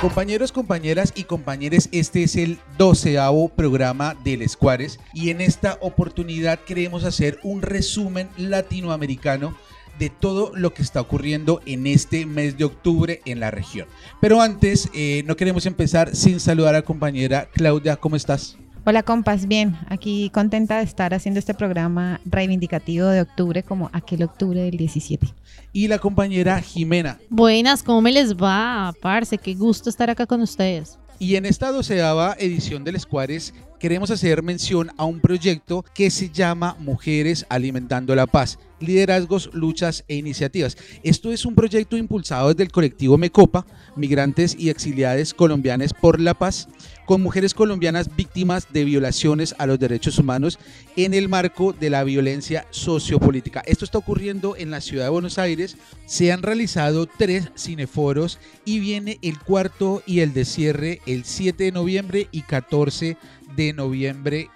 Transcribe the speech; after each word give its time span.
Compañeros, 0.00 0.52
compañeras 0.52 1.12
y 1.16 1.24
compañeros, 1.24 1.88
este 1.90 2.22
es 2.22 2.36
el 2.36 2.60
doceavo 2.78 3.48
programa 3.48 4.14
del 4.22 4.42
Escuares 4.42 5.00
y 5.12 5.30
en 5.30 5.40
esta 5.40 5.76
oportunidad 5.80 6.60
queremos 6.60 7.02
hacer 7.02 7.40
un 7.42 7.62
resumen 7.62 8.28
latinoamericano 8.36 9.56
de 9.98 10.08
todo 10.08 10.52
lo 10.54 10.72
que 10.72 10.82
está 10.82 11.00
ocurriendo 11.00 11.60
en 11.66 11.88
este 11.88 12.26
mes 12.26 12.56
de 12.56 12.64
octubre 12.64 13.22
en 13.24 13.40
la 13.40 13.50
región. 13.50 13.88
Pero 14.20 14.40
antes, 14.40 14.88
eh, 14.94 15.24
no 15.26 15.34
queremos 15.34 15.66
empezar 15.66 16.14
sin 16.14 16.38
saludar 16.38 16.76
a 16.76 16.82
compañera 16.82 17.48
Claudia, 17.52 17.96
¿cómo 17.96 18.14
estás? 18.14 18.56
Hola 18.90 19.02
compas, 19.02 19.46
bien, 19.46 19.76
aquí 19.90 20.30
contenta 20.32 20.78
de 20.78 20.84
estar 20.84 21.12
haciendo 21.12 21.38
este 21.38 21.52
programa 21.52 22.22
reivindicativo 22.24 23.06
de 23.08 23.20
octubre 23.20 23.62
como 23.62 23.90
aquel 23.92 24.22
octubre 24.22 24.62
del 24.62 24.78
17. 24.78 25.26
Y 25.74 25.88
la 25.88 25.98
compañera 25.98 26.58
Jimena. 26.62 27.18
Buenas, 27.28 27.82
¿cómo 27.82 28.00
me 28.00 28.12
les 28.12 28.34
va? 28.34 28.94
Parce, 29.02 29.36
qué 29.36 29.52
gusto 29.52 29.90
estar 29.90 30.08
acá 30.08 30.24
con 30.24 30.40
ustedes. 30.40 30.98
Y 31.18 31.36
en 31.36 31.44
esta 31.44 31.70
doceava 31.70 32.34
edición 32.38 32.82
del 32.82 32.96
Escuares 32.96 33.52
queremos 33.78 34.10
hacer 34.10 34.42
mención 34.42 34.90
a 34.96 35.04
un 35.04 35.20
proyecto 35.20 35.84
que 35.92 36.10
se 36.10 36.30
llama 36.30 36.76
Mujeres 36.78 37.44
Alimentando 37.48 38.14
la 38.14 38.26
Paz, 38.26 38.58
liderazgos, 38.80 39.50
luchas 39.52 40.04
e 40.08 40.16
iniciativas. 40.16 40.76
Esto 41.02 41.32
es 41.32 41.44
un 41.44 41.54
proyecto 41.54 41.96
impulsado 41.96 42.48
desde 42.48 42.62
el 42.62 42.72
colectivo 42.72 43.18
Mecopa, 43.18 43.66
Migrantes 43.96 44.56
y 44.58 44.70
Exiliadas 44.70 45.34
Colombianas 45.34 45.92
por 45.92 46.20
la 46.20 46.34
Paz, 46.34 46.68
con 47.08 47.22
mujeres 47.22 47.54
colombianas 47.54 48.14
víctimas 48.14 48.70
de 48.70 48.84
violaciones 48.84 49.54
a 49.56 49.64
los 49.64 49.78
derechos 49.78 50.18
humanos 50.18 50.58
en 50.94 51.14
el 51.14 51.30
marco 51.30 51.72
de 51.72 51.88
la 51.88 52.04
violencia 52.04 52.66
sociopolítica. 52.68 53.62
Esto 53.64 53.86
está 53.86 53.96
ocurriendo 53.96 54.56
en 54.56 54.70
la 54.70 54.82
ciudad 54.82 55.04
de 55.04 55.10
Buenos 55.10 55.38
Aires. 55.38 55.78
Se 56.04 56.32
han 56.32 56.42
realizado 56.42 57.06
tres 57.06 57.48
cineforos 57.56 58.38
y 58.66 58.80
viene 58.80 59.18
el 59.22 59.38
cuarto 59.38 60.02
y 60.04 60.20
el 60.20 60.34
de 60.34 60.44
cierre 60.44 61.00
el 61.06 61.24
7 61.24 61.64
de 61.64 61.72
noviembre 61.72 62.28
y 62.30 62.42
14 62.42 63.16
de 63.56 63.72
noviembre 63.72 64.50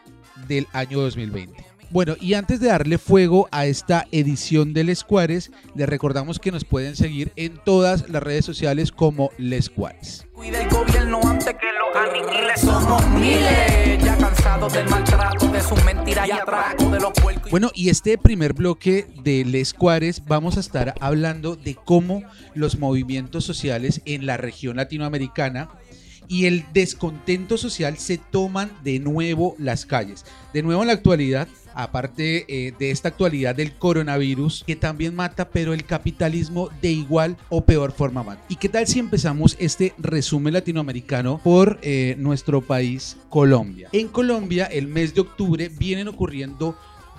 del 0.47 0.67
año 0.75 1.01
2020. 1.01 1.65
Bueno, 1.89 2.17
y 2.21 2.35
antes 2.35 2.61
de 2.61 2.69
darle 2.69 2.99
fuego 2.99 3.49
a 3.51 3.65
esta 3.65 4.07
edición 4.13 4.75
del 4.75 4.91
Escuares, 4.91 5.51
les 5.75 5.89
recordamos 5.89 6.39
que 6.39 6.51
nos 6.51 6.65
pueden 6.65 6.97
seguir 6.97 7.33
en 7.37 7.59
todas 7.65 8.11
las 8.11 8.23
redes 8.23 8.45
sociales 8.45 8.93
como 8.93 9.31
Les 9.37 9.71
Cuares. 9.71 10.27
Cuida 10.33 10.63
el 10.63 10.71
gobierno 10.71 11.21
antes 11.23 11.55
que 11.55 11.67
lo 11.79 11.82
miles, 13.19 14.03
ya 14.03 14.17
cansados 14.17 14.73
del 14.73 14.89
maltrato, 14.89 15.49
de 15.49 15.61
sus 15.61 15.85
mentiras 15.85 16.29
y 16.29 16.31
atraco, 16.33 16.91
de 16.91 17.01
los 17.01 17.13
puercos. 17.13 17.51
Bueno, 17.51 17.71
y 17.75 17.91
este 17.91 18.17
primer 18.19 18.55
bloque 18.55 19.07
de 19.23 19.45
Les 19.45 19.75
Cuares 19.75 20.23
vamos 20.27 20.57
a 20.57 20.61
estar 20.61 20.95
hablando 21.01 21.57
de 21.57 21.75
cómo 21.75 22.23
los 22.55 22.79
movimientos 22.79 23.45
sociales 23.45 24.01
en 24.07 24.27
la 24.27 24.37
región 24.37 24.77
latinoamericana 24.77 25.69
y 26.29 26.47
el 26.47 26.65
descontento 26.73 27.59
social 27.59 27.99
se 27.99 28.17
toman 28.17 28.71
de 28.83 28.99
nuevo 28.99 29.55
las 29.59 29.85
calles. 29.85 30.25
De 30.55 30.63
nuevo 30.63 30.83
en 30.83 30.89
la 30.89 30.95
actualidad, 30.95 31.47
aparte 31.75 32.45
eh, 32.49 32.73
de 32.79 32.91
esta 32.91 33.09
actualidad 33.09 33.55
del 33.55 33.73
coronavirus 33.73 34.65
que 34.67 34.77
también 34.77 35.15
mata, 35.15 35.49
pero 35.49 35.73
el 35.73 35.85
capitalismo 35.85 36.71
de 36.81 36.93
igual 36.93 37.37
o 37.49 37.65
peor 37.65 37.93
forma 37.93 38.23
mata. 38.23 38.43
¿Y 38.49 38.57
qué 38.57 38.69
tal 38.69 38.87
si 38.87 38.99
empezamos 38.99 39.57
este 39.59 39.95
resumen 39.99 40.55
latinoamericano 40.55 41.41
por 41.43 41.79
eh, 41.83 42.17
nuestro 42.19 42.61
país, 42.61 43.17
Colombia? 43.29 43.89
En 43.93 44.09
Colombia, 44.09 44.67
el 44.67 44.87
mes 44.87 45.15
de 45.15 45.23
octubre 45.23 45.69
vienen 45.69 46.09
ocurriendo 46.09 46.77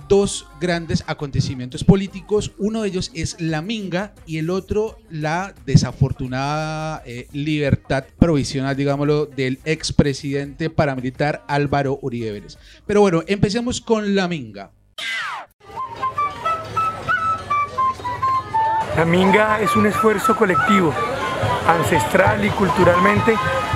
dos 0.08 0.46
grandes 0.60 1.04
acontecimientos 1.06 1.84
políticos. 1.84 2.52
Uno 2.58 2.82
de 2.82 2.88
ellos 2.88 3.10
es 3.14 3.40
la 3.40 3.62
minga 3.62 4.12
y 4.26 4.38
el 4.38 4.50
otro 4.50 4.98
la 5.10 5.54
desafortunada 5.66 7.02
eh, 7.06 7.28
libertad 7.32 8.04
provisional, 8.18 8.76
digámoslo, 8.76 9.26
del 9.26 9.58
expresidente 9.64 10.70
paramilitar 10.70 11.44
Álvaro 11.48 11.98
Uribe 12.02 12.32
Vélez. 12.32 12.58
Pero 12.86 13.00
bueno, 13.00 13.22
empecemos 13.26 13.80
con 13.80 14.14
la 14.14 14.28
minga. 14.28 14.70
La 18.96 19.04
minga 19.04 19.60
es 19.60 19.74
un 19.74 19.86
esfuerzo 19.86 20.36
colectivo, 20.36 20.94
ancestral 21.66 22.44
y 22.44 22.50
culturalmente 22.50 23.34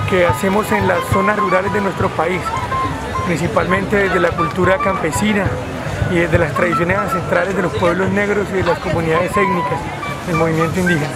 que 0.09 0.25
hacemos 0.25 0.71
en 0.71 0.87
las 0.87 1.03
zonas 1.11 1.37
rurales 1.37 1.73
de 1.73 1.81
nuestro 1.81 2.09
país, 2.09 2.41
principalmente 3.25 3.97
desde 3.97 4.19
la 4.19 4.31
cultura 4.31 4.77
campesina 4.77 5.45
y 6.11 6.15
desde 6.15 6.37
las 6.37 6.53
tradiciones 6.53 6.97
ancestrales 6.97 7.55
de 7.55 7.61
los 7.61 7.73
pueblos 7.77 8.09
negros 8.11 8.47
y 8.51 8.57
de 8.57 8.63
las 8.63 8.79
comunidades 8.79 9.31
étnicas 9.31 9.79
del 10.27 10.35
movimiento 10.35 10.79
indígena. 10.79 11.11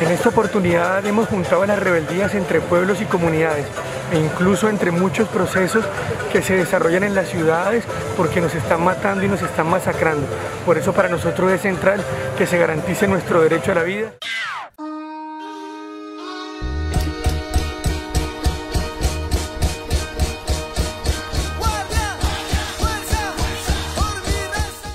En 0.00 0.10
esta 0.10 0.30
oportunidad 0.30 1.06
hemos 1.06 1.28
juntado 1.28 1.64
las 1.64 1.78
rebeldías 1.78 2.34
entre 2.34 2.60
pueblos 2.60 3.00
y 3.00 3.04
comunidades 3.04 3.66
e 4.12 4.18
incluso 4.18 4.68
entre 4.68 4.90
muchos 4.90 5.28
procesos 5.28 5.84
que 6.32 6.42
se 6.42 6.56
desarrollan 6.56 7.04
en 7.04 7.14
las 7.14 7.28
ciudades 7.28 7.84
porque 8.16 8.40
nos 8.40 8.54
están 8.54 8.82
matando 8.82 9.24
y 9.24 9.28
nos 9.28 9.42
están 9.42 9.68
masacrando. 9.68 10.26
Por 10.66 10.76
eso 10.76 10.92
para 10.92 11.08
nosotros 11.08 11.52
es 11.52 11.60
central 11.60 12.02
que 12.36 12.46
se 12.46 12.58
garantice 12.58 13.06
nuestro 13.06 13.42
derecho 13.42 13.72
a 13.72 13.76
la 13.76 13.82
vida. 13.84 14.12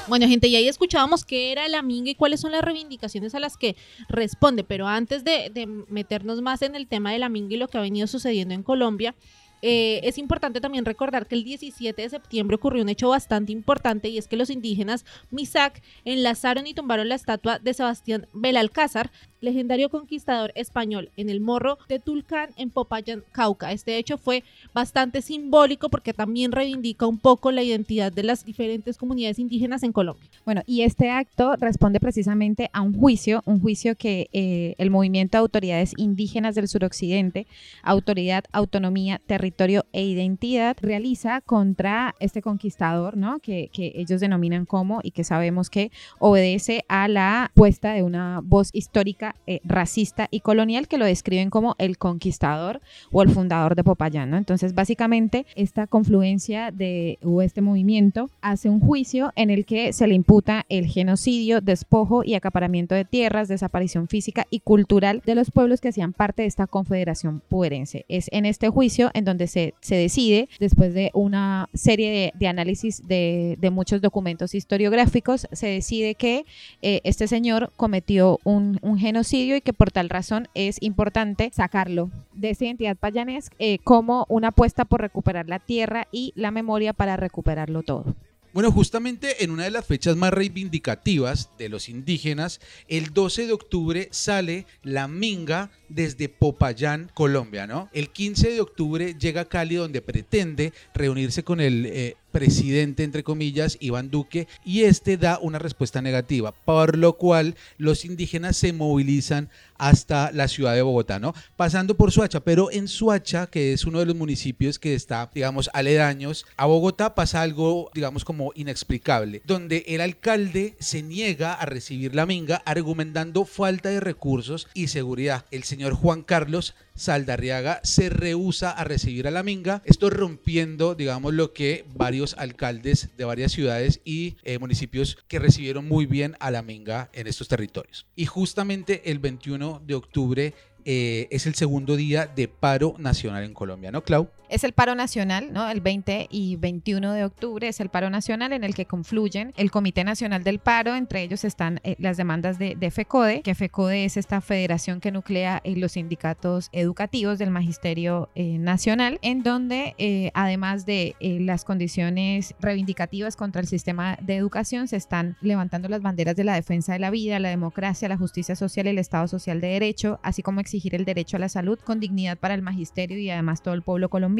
Bueno, 0.08 0.28
gente, 0.28 0.48
y 0.48 0.56
ahí 0.56 0.68
escuchábamos 0.70 1.26
qué 1.26 1.52
era 1.52 1.68
la 1.68 1.82
minga 1.82 2.12
y 2.12 2.16
cuáles 2.16 2.40
son 2.40 2.54
las 2.54 2.62
reivindicaciones 2.62 3.36
a 3.36 3.40
las 3.40 3.58
que 3.58 3.76
responde. 4.08 4.64
Pero 4.64 4.88
antes 4.88 5.24
de, 5.26 5.50
de 5.54 5.68
meternos 5.68 6.42
más 6.42 6.62
en 6.62 6.76
el 6.76 6.88
tema 6.88 7.12
de 7.12 7.20
la 7.20 7.28
minga 7.28 7.56
y 7.56 7.58
lo 7.58 7.68
que 7.68 7.78
ha 7.78 7.82
venido 7.82 8.08
sucediendo 8.08 8.54
en 8.54 8.64
Colombia, 8.64 9.16
eh, 9.62 10.02
es 10.04 10.18
importante 10.18 10.62
también 10.62 10.86
recordar 10.86 11.28
que 11.28 11.36
el 11.36 11.44
17 11.44 12.00
de 12.02 12.10
septiembre 12.10 12.56
ocurrió 12.56 12.84
un 12.84 12.90
hecho 12.90 13.10
bastante 13.10 13.52
importante 13.52 14.10
y 14.10 14.18
es 14.18 14.28
que 14.28 14.38
los 14.38 14.50
indígenas 14.50 15.04
Misak 15.32 15.82
enlazaron 16.06 16.68
y 16.68 16.74
tumbaron 16.74 17.10
la 17.10 17.16
estatua 17.16 17.58
de 17.60 17.74
Sebastián 17.74 18.28
Belalcázar, 18.34 19.12
legendario 19.42 19.90
conquistador 19.90 20.52
español, 20.56 21.10
en 21.18 21.30
el 21.30 21.42
morro 21.42 21.78
de 21.88 22.00
Tulcán 22.00 22.50
en 22.58 22.70
Popayán, 22.70 23.24
Cauca. 23.32 23.72
Este 23.72 23.98
hecho 23.98 24.18
fue 24.18 24.44
bastante 24.74 25.22
simbólico 25.22 25.90
porque 25.90 26.14
también 26.14 26.52
reivindica 26.52 27.06
un 27.06 27.18
poco 27.18 27.52
la 27.52 27.64
identidad 27.64 28.12
de 28.12 28.24
las 28.24 28.46
diferentes 28.46 28.98
comunidades 28.98 29.40
indígenas 29.40 29.84
en 29.84 29.92
Colombia. 29.92 30.30
Bueno, 30.46 30.62
y 30.66 30.82
este 30.82 31.10
acto 31.10 31.56
responde 31.56 32.00
precisamente 32.00 32.70
a 32.74 32.82
un 32.82 32.98
juicio, 32.98 33.44
un 33.46 33.60
juicio 33.60 33.96
que 33.96 34.30
eh, 34.34 34.76
el 34.78 34.90
movimiento 34.90 35.38
de 35.38 35.42
autoridades 35.42 35.94
indígenas 35.98 36.56
del 36.56 36.68
suroccidente, 36.68 37.48
autoridad, 37.84 38.44
autonomía, 38.52 39.22
territorio 39.26 39.86
e 39.94 40.04
identidad, 40.04 40.78
realiza 40.82 41.42
contra 41.42 42.16
este 42.20 42.42
conquistador, 42.42 43.18
¿no? 43.18 43.40
Que, 43.40 43.70
que 43.72 43.94
ellos 43.96 44.22
denominan 44.22 44.66
como 44.66 45.00
y 45.04 45.12
que 45.12 45.24
sabemos 45.24 45.70
que 45.70 45.92
obedece 46.20 46.84
a 46.88 47.08
la 47.08 47.52
puesta 47.54 47.94
de 47.94 48.04
una 48.04 48.42
voz 48.44 48.70
histórica 48.74 49.27
eh, 49.46 49.60
racista 49.64 50.28
y 50.32 50.42
colonial 50.42 50.88
que 50.88 50.98
lo 50.98 51.06
describen 51.06 51.50
como 51.50 51.76
el 51.78 51.98
conquistador 51.98 52.82
o 53.12 53.22
el 53.22 53.30
fundador 53.30 53.76
de 53.76 53.84
Popayán. 53.84 54.34
Entonces, 54.34 54.74
básicamente, 54.74 55.46
esta 55.56 55.88
confluencia 55.88 56.72
de, 56.72 57.18
o 57.24 57.42
este 57.42 57.62
movimiento 57.62 58.30
hace 58.42 58.70
un 58.70 58.80
juicio 58.80 59.32
en 59.36 59.50
el 59.50 59.66
que 59.66 59.94
se 59.94 60.08
le 60.08 60.16
imputa 60.16 60.66
el 60.70 60.86
genocidio, 60.86 61.62
despojo 61.62 62.24
y 62.24 62.36
acaparamiento 62.36 62.96
de 62.96 63.06
tierras, 63.06 63.48
desaparición 63.48 64.08
física 64.08 64.46
y 64.50 64.60
cultural 64.60 65.22
de 65.26 65.36
los 65.36 65.52
pueblos 65.52 65.82
que 65.82 65.90
hacían 65.90 66.14
parte 66.14 66.44
de 66.44 66.48
esta 66.48 66.68
confederación 66.68 67.42
puerense. 67.50 68.06
Es 68.08 68.30
en 68.32 68.46
este 68.46 68.70
juicio 68.70 69.12
en 69.14 69.26
donde 69.26 69.48
se, 69.48 69.74
se 69.82 69.96
decide, 69.96 70.50
después 70.60 70.94
de 70.94 71.12
una 71.14 71.70
serie 71.74 72.12
de, 72.12 72.34
de 72.38 72.48
análisis 72.48 73.08
de, 73.08 73.58
de, 73.60 73.70
muchos 73.70 74.02
documentos 74.02 74.56
historiográficos, 74.56 75.48
se 75.52 75.68
decide 75.68 76.16
que 76.16 76.46
eh, 76.82 77.02
este 77.04 77.28
señor 77.28 77.72
cometió 77.76 78.40
un, 78.44 78.80
un 78.82 78.98
genocidio 78.98 79.17
y 79.32 79.62
que 79.62 79.74
por 79.74 79.92
tal 79.92 80.10
razón 80.10 80.48
es 80.54 80.78
importante 80.82 81.52
sacarlo 81.54 82.12
de 82.34 82.52
esa 82.52 82.66
identidad 82.66 82.96
payanés 82.96 83.50
eh, 83.58 83.80
como 83.80 84.26
una 84.30 84.50
apuesta 84.50 84.86
por 84.86 85.02
recuperar 85.02 85.48
la 85.48 85.60
tierra 85.60 86.08
y 86.12 86.34
la 86.36 86.52
memoria 86.52 86.94
para 86.94 87.18
recuperarlo 87.18 87.84
todo. 87.84 88.16
Bueno, 88.54 88.72
justamente 88.72 89.44
en 89.44 89.52
una 89.52 89.66
de 89.66 89.72
las 89.72 89.86
fechas 89.86 90.16
más 90.16 90.34
reivindicativas 90.34 91.52
de 91.60 91.70
los 91.70 91.90
indígenas, 91.90 92.60
el 92.88 93.14
12 93.14 93.46
de 93.46 93.54
octubre 93.54 94.08
sale 94.12 94.66
la 94.82 95.08
Minga 95.08 95.70
desde 95.90 96.28
Popayán, 96.28 97.12
Colombia, 97.14 97.68
¿no? 97.68 97.90
El 97.94 98.10
15 98.10 98.52
de 98.52 98.62
octubre 98.62 99.16
llega 99.20 99.42
a 99.42 99.46
Cali 99.46 99.76
donde 99.76 100.02
pretende 100.02 100.74
reunirse 100.96 101.44
con 101.44 101.60
el 101.60 101.86
eh, 101.86 102.16
presidente, 102.32 103.04
entre 103.04 103.24
comillas, 103.24 103.78
Iván 103.80 104.10
Duque, 104.10 104.48
y 104.64 104.84
este 104.84 105.18
da 105.18 105.40
una 105.42 105.60
respuesta 105.60 106.02
negativa, 106.02 106.52
por 106.52 106.98
lo 106.98 107.14
cual 107.14 107.56
los 107.78 108.06
indígenas 108.06 108.58
se 108.58 108.74
movilizan 108.74 109.50
hasta 109.78 110.32
la 110.32 110.48
ciudad 110.48 110.74
de 110.74 110.82
Bogotá, 110.82 111.20
¿no? 111.20 111.34
Pasando 111.56 111.96
por 111.96 112.12
Suacha, 112.12 112.40
pero 112.40 112.72
en 112.72 112.88
Suacha, 112.88 113.48
que 113.48 113.74
es 113.74 113.86
uno 113.86 114.00
de 114.00 114.06
los 114.06 114.16
municipios 114.16 114.80
que 114.80 114.96
está, 114.96 115.30
digamos, 115.34 115.70
aledaños 115.74 116.46
a 116.58 116.66
Bogotá, 116.66 117.16
pasa 117.16 117.42
algo, 117.42 117.92
digamos, 117.94 118.26
como 118.26 118.52
inexplicable, 118.56 119.42
donde 119.46 119.84
el 119.88 120.02
alcalde 120.02 120.76
se 120.80 121.04
niega 121.04 121.54
a 121.54 121.66
recibir 121.66 122.16
la 122.16 122.26
minga 122.26 122.58
argumentando 122.66 123.46
falta 123.46 123.90
de 123.90 124.00
recursos 124.00 124.68
y 124.74 124.88
seguridad. 124.88 125.46
El 125.52 125.64
señor 125.64 125.94
Juan 125.94 126.24
Carlos 126.24 126.76
Saldarriaga 126.98 127.80
se 127.84 128.10
rehúsa 128.10 128.72
a 128.72 128.84
recibir 128.84 129.28
a 129.28 129.32
la 129.32 129.44
minga, 129.44 129.82
esto 129.86 130.10
rompiendo, 130.10 130.96
digamos, 130.96 131.34
lo 131.34 131.54
que 131.54 131.86
varios 131.96 132.36
alcaldes 132.38 133.10
de 133.16 133.24
varias 133.24 133.54
ciudades 133.54 134.02
y 134.04 134.36
eh, 134.44 134.60
municipios 134.60 135.18
que 135.28 135.40
recibieron 135.40 135.88
muy 135.88 136.06
bien 136.06 136.36
a 136.40 136.52
la 136.52 136.62
minga 136.62 137.10
en 137.14 137.28
estos 137.28 137.48
territorios. 137.48 138.06
Y 138.16 138.26
justamente 138.26 139.10
el 139.12 139.20
21 139.20 139.82
de 139.86 139.96
octubre 139.96 140.54
eh, 140.86 141.28
es 141.32 141.46
el 141.46 141.56
segundo 141.56 141.96
día 141.96 142.28
de 142.28 142.48
paro 142.48 142.96
nacional 142.98 143.44
en 143.44 143.54
Colombia, 143.54 143.92
¿no, 143.92 144.04
Clau? 144.04 144.30
Es 144.50 144.64
el 144.64 144.72
paro 144.72 144.96
nacional, 144.96 145.52
¿no? 145.52 145.70
El 145.70 145.82
20 145.82 146.28
y 146.32 146.56
21 146.56 147.12
de 147.12 147.26
octubre 147.26 147.68
es 147.68 147.82
el 147.82 147.90
paro 147.90 148.10
nacional 148.10 148.54
en 148.54 148.64
el 148.64 148.74
que 148.74 148.86
confluyen 148.86 149.52
el 149.58 149.72
Comité 149.72 150.06
Nacional 150.06 150.46
del 150.46 150.60
Paro, 150.60 150.96
entre 150.96 151.22
ellos 151.22 151.44
están 151.44 151.82
eh, 151.84 151.98
las 152.00 152.16
demandas 152.16 152.58
de, 152.58 152.78
FECODE, 152.90 153.42
que 153.42 153.56
FECODE 153.56 154.06
es 154.06 154.16
esta 154.16 154.40
federación 154.40 155.02
que 155.02 155.12
nuclea 155.12 155.60
eh, 155.66 155.76
los 155.76 155.94
sindicatos 155.94 156.70
educativos 156.72 157.40
del 157.40 157.52
Magisterio 157.52 158.30
eh, 158.36 158.58
Nacional, 158.58 159.20
en 159.22 159.44
donde 159.44 160.32
además 160.34 160.86
de 160.86 161.16
las 161.20 161.66
condiciones 161.66 162.56
reivindicativas 162.60 163.36
contra 163.36 163.62
el 163.62 163.68
sistema 163.68 164.18
de 164.22 164.36
educación, 164.38 164.88
se 164.88 164.96
están 164.96 165.36
levantando 165.42 165.90
las 165.90 166.02
banderas 166.02 166.36
de 166.36 166.46
la 166.46 166.56
defensa 166.56 166.94
de 166.94 167.00
la 167.00 167.10
vida, 167.10 167.40
la 167.40 167.50
democracia, 167.50 168.08
la 168.08 168.18
justicia 168.18 168.56
social 168.56 168.88
el 168.88 168.98
Estado 168.98 169.28
social 169.28 169.60
de 169.60 169.68
derecho, 169.68 170.20
así 170.24 170.42
como 170.42 170.62
exigir 170.62 170.96
el 170.96 171.04
derecho 171.04 171.36
a 171.36 171.40
la 171.42 171.50
salud 171.50 171.80
con 171.80 172.00
dignidad 172.00 172.38
para 172.38 172.54
el 172.54 172.62
magisterio 172.62 173.18
y 173.18 173.30
además 173.30 173.62
todo 173.62 173.74
el 173.74 173.82
pueblo 173.82 174.10
colombiano 174.10 174.37